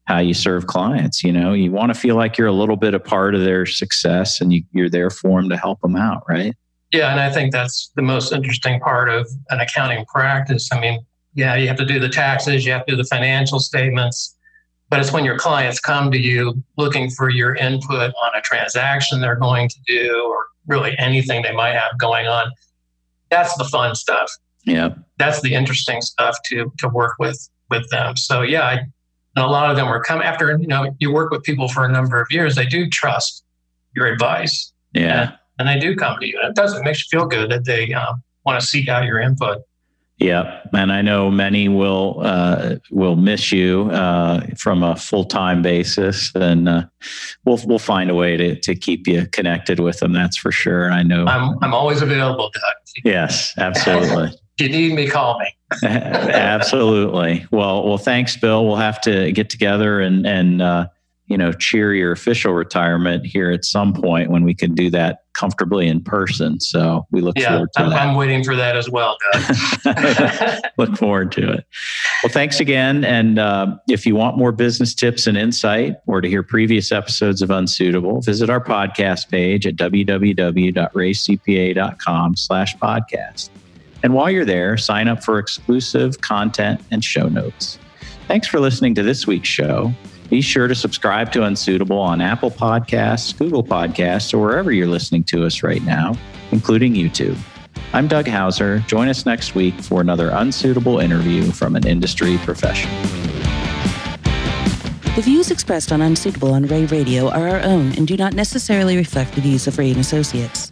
how 0.03 0.19
you 0.19 0.33
serve 0.33 0.67
clients. 0.67 1.23
You 1.23 1.33
know 1.33 1.53
you 1.53 1.71
want 1.71 1.93
to 1.93 1.99
feel 1.99 2.15
like 2.15 2.37
you're 2.37 2.47
a 2.47 2.53
little 2.53 2.77
bit 2.77 2.93
a 2.93 2.99
part 2.99 3.33
of 3.33 3.41
their 3.41 3.65
success 3.65 4.41
and 4.41 4.53
you, 4.53 4.63
you're 4.73 4.89
there 4.89 5.09
for 5.09 5.41
them 5.41 5.49
to 5.49 5.57
help 5.57 5.81
them 5.81 5.95
out 5.95 6.23
right 6.29 6.55
yeah, 6.91 7.11
and 7.11 7.19
I 7.19 7.31
think 7.31 7.51
that's 7.51 7.91
the 7.95 8.01
most 8.01 8.31
interesting 8.31 8.79
part 8.79 9.09
of 9.09 9.29
an 9.49 9.59
accounting 9.59 10.05
practice. 10.05 10.69
I 10.71 10.79
mean, 10.79 11.05
yeah, 11.33 11.55
you 11.55 11.67
have 11.67 11.77
to 11.77 11.85
do 11.85 11.99
the 11.99 12.09
taxes, 12.09 12.65
you 12.65 12.71
have 12.71 12.85
to 12.85 12.93
do 12.93 12.97
the 12.97 13.03
financial 13.03 13.59
statements, 13.59 14.35
but 14.89 14.99
it's 14.99 15.11
when 15.11 15.25
your 15.25 15.37
clients 15.37 15.79
come 15.79 16.11
to 16.11 16.17
you 16.17 16.63
looking 16.77 17.09
for 17.09 17.29
your 17.29 17.55
input 17.55 18.13
on 18.13 18.31
a 18.37 18.41
transaction 18.41 19.19
they're 19.19 19.35
going 19.35 19.69
to 19.69 19.77
do 19.85 20.23
or 20.29 20.45
really 20.65 20.97
anything 20.97 21.43
they 21.43 21.53
might 21.53 21.73
have 21.73 21.97
going 21.99 22.27
on. 22.27 22.51
That's 23.29 23.55
the 23.57 23.65
fun 23.65 23.95
stuff. 23.95 24.31
Yeah. 24.63 24.95
That's 25.17 25.41
the 25.41 25.53
interesting 25.53 26.01
stuff 26.01 26.37
to 26.47 26.71
to 26.79 26.89
work 26.89 27.15
with 27.19 27.49
with 27.69 27.89
them. 27.89 28.15
So 28.15 28.41
yeah, 28.41 28.63
I, 28.63 28.73
and 29.35 29.45
a 29.45 29.47
lot 29.47 29.69
of 29.69 29.75
them 29.75 29.87
were 29.87 30.01
come 30.01 30.21
after, 30.21 30.57
you 30.57 30.67
know, 30.67 30.95
you 30.99 31.13
work 31.13 31.31
with 31.31 31.43
people 31.43 31.67
for 31.67 31.85
a 31.85 31.91
number 31.91 32.19
of 32.19 32.27
years, 32.31 32.55
they 32.55 32.65
do 32.65 32.89
trust 32.89 33.43
your 33.95 34.07
advice. 34.07 34.71
Yeah. 34.93 35.21
And, 35.21 35.37
and 35.59 35.67
they 35.67 35.79
do 35.79 35.95
come 35.95 36.19
to 36.19 36.27
you. 36.27 36.37
And 36.41 36.49
it 36.49 36.55
does. 36.55 36.75
It 36.75 36.83
makes 36.83 36.99
you 36.99 37.19
feel 37.19 37.27
good 37.27 37.51
that 37.51 37.65
they 37.65 37.93
um, 37.93 38.23
want 38.45 38.59
to 38.59 38.65
seek 38.65 38.87
out 38.87 39.05
your 39.05 39.19
input. 39.19 39.63
Yeah, 40.19 40.61
and 40.73 40.91
I 40.91 41.03
know 41.03 41.29
many 41.29 41.69
will 41.69 42.19
uh, 42.23 42.77
will 42.89 43.15
miss 43.15 43.51
you 43.51 43.91
uh, 43.91 44.47
from 44.57 44.81
a 44.81 44.95
full 44.95 45.25
time 45.25 45.61
basis, 45.61 46.33
and 46.33 46.67
uh, 46.67 46.85
we'll 47.45 47.59
we'll 47.65 47.77
find 47.77 48.09
a 48.09 48.15
way 48.15 48.35
to 48.35 48.59
to 48.61 48.73
keep 48.73 49.07
you 49.07 49.27
connected 49.27 49.79
with 49.79 49.99
them. 49.99 50.13
That's 50.13 50.35
for 50.35 50.51
sure. 50.51 50.91
I 50.91 51.03
know. 51.03 51.27
I'm 51.27 51.55
I'm 51.61 51.73
always 51.75 52.01
available, 52.01 52.49
Doug. 52.51 53.03
Yes, 53.03 53.53
absolutely. 53.59 54.29
if 54.57 54.65
you 54.65 54.69
need 54.69 54.95
me, 54.95 55.07
call 55.07 55.37
me. 55.39 55.55
absolutely. 55.87 57.45
Well, 57.51 57.87
well, 57.87 57.99
thanks, 57.99 58.35
Bill. 58.37 58.65
We'll 58.65 58.77
have 58.77 58.99
to 59.01 59.31
get 59.33 59.51
together 59.51 60.01
and 60.01 60.25
and 60.25 60.63
uh, 60.63 60.87
you 61.27 61.37
know, 61.37 61.51
cheer 61.51 61.93
your 61.93 62.13
official 62.13 62.53
retirement 62.53 63.25
here 63.25 63.51
at 63.51 63.65
some 63.65 63.93
point 63.93 64.29
when 64.29 64.43
we 64.43 64.53
can 64.53 64.73
do 64.73 64.89
that 64.89 65.23
comfortably 65.33 65.87
in 65.87 66.01
person. 66.01 66.59
So 66.59 67.05
we 67.11 67.21
look 67.21 67.37
yeah, 67.37 67.51
forward 67.51 67.69
to 67.73 67.83
I'm, 67.83 67.89
that. 67.91 68.01
I'm 68.01 68.15
waiting 68.15 68.43
for 68.43 68.55
that 68.55 68.75
as 68.75 68.89
well, 68.89 69.17
look 70.77 70.97
forward 70.97 71.31
to 71.33 71.51
it. 71.51 71.67
Well, 72.23 72.31
thanks 72.31 72.59
again. 72.59 73.05
And 73.05 73.37
uh, 73.37 73.75
if 73.87 74.03
you 74.05 74.15
want 74.15 74.37
more 74.37 74.51
business 74.51 74.95
tips 74.95 75.27
and 75.27 75.37
insight 75.37 75.97
or 76.07 76.21
to 76.21 76.29
hear 76.29 76.43
previous 76.43 76.91
episodes 76.91 77.41
of 77.41 77.51
Unsuitable, 77.51 78.21
visit 78.21 78.49
our 78.49 78.63
podcast 78.63 79.29
page 79.29 79.67
at 79.67 79.75
www.reacpa.com 79.75 82.35
slash 82.35 82.75
podcast. 82.77 83.49
And 84.03 84.13
while 84.13 84.31
you're 84.31 84.45
there, 84.45 84.77
sign 84.77 85.07
up 85.07 85.23
for 85.23 85.39
exclusive 85.39 86.21
content 86.21 86.81
and 86.91 87.03
show 87.03 87.27
notes. 87.27 87.79
Thanks 88.27 88.47
for 88.47 88.59
listening 88.59 88.93
to 88.95 89.03
this 89.03 89.27
week's 89.27 89.49
show. 89.49 89.93
Be 90.29 90.41
sure 90.41 90.67
to 90.67 90.75
subscribe 90.75 91.31
to 91.31 91.43
Unsuitable 91.43 91.99
on 91.99 92.19
Apple 92.19 92.51
Podcasts, 92.51 93.37
Google 93.37 93.63
Podcasts, 93.63 94.33
or 94.33 94.39
wherever 94.39 94.73
you're 94.73 94.87
listening 94.87 95.23
to 95.25 95.45
us 95.45 95.63
right 95.63 95.81
now, 95.83 96.17
including 96.51 96.95
YouTube. 96.95 97.37
I'm 97.93 98.09
Doug 98.09 98.27
Hauser. 98.27 98.79
Join 98.87 99.07
us 99.07 99.25
next 99.25 99.55
week 99.55 99.73
for 99.75 100.01
another 100.01 100.29
unsuitable 100.33 100.99
interview 100.99 101.49
from 101.51 101.77
an 101.77 101.87
industry 101.87 102.37
professional. 102.39 102.93
The 105.15 105.21
views 105.23 105.49
expressed 105.49 105.93
on 105.93 106.01
Unsuitable 106.01 106.53
on 106.53 106.67
Rea 106.67 106.85
Radio 106.85 107.29
are 107.29 107.47
our 107.47 107.61
own 107.61 107.93
and 107.93 108.05
do 108.05 108.17
not 108.17 108.33
necessarily 108.33 108.97
reflect 108.97 109.33
the 109.33 109.41
views 109.41 109.65
of 109.65 109.77
Rea 109.77 109.91
and 109.91 109.99
Associates. 109.99 110.69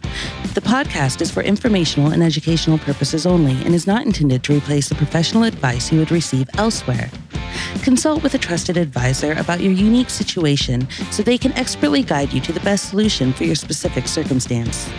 The 0.54 0.60
podcast 0.60 1.20
is 1.22 1.30
for 1.30 1.42
informational 1.42 2.12
and 2.12 2.22
educational 2.22 2.78
purposes 2.78 3.26
only 3.26 3.60
and 3.64 3.74
is 3.74 3.86
not 3.86 4.04
intended 4.04 4.44
to 4.44 4.56
replace 4.56 4.88
the 4.88 4.94
professional 4.94 5.44
advice 5.44 5.90
you 5.90 5.98
would 5.98 6.12
receive 6.12 6.48
elsewhere. 6.58 7.10
Consult 7.82 8.22
with 8.22 8.34
a 8.34 8.38
trusted 8.38 8.76
advisor 8.76 9.32
about 9.32 9.60
your 9.60 9.72
unique 9.72 10.10
situation 10.10 10.88
so 11.10 11.22
they 11.22 11.38
can 11.38 11.52
expertly 11.52 12.02
guide 12.02 12.32
you 12.32 12.40
to 12.40 12.52
the 12.52 12.60
best 12.60 12.90
solution 12.90 13.32
for 13.32 13.44
your 13.44 13.54
specific 13.54 14.08
circumstance. 14.08 14.90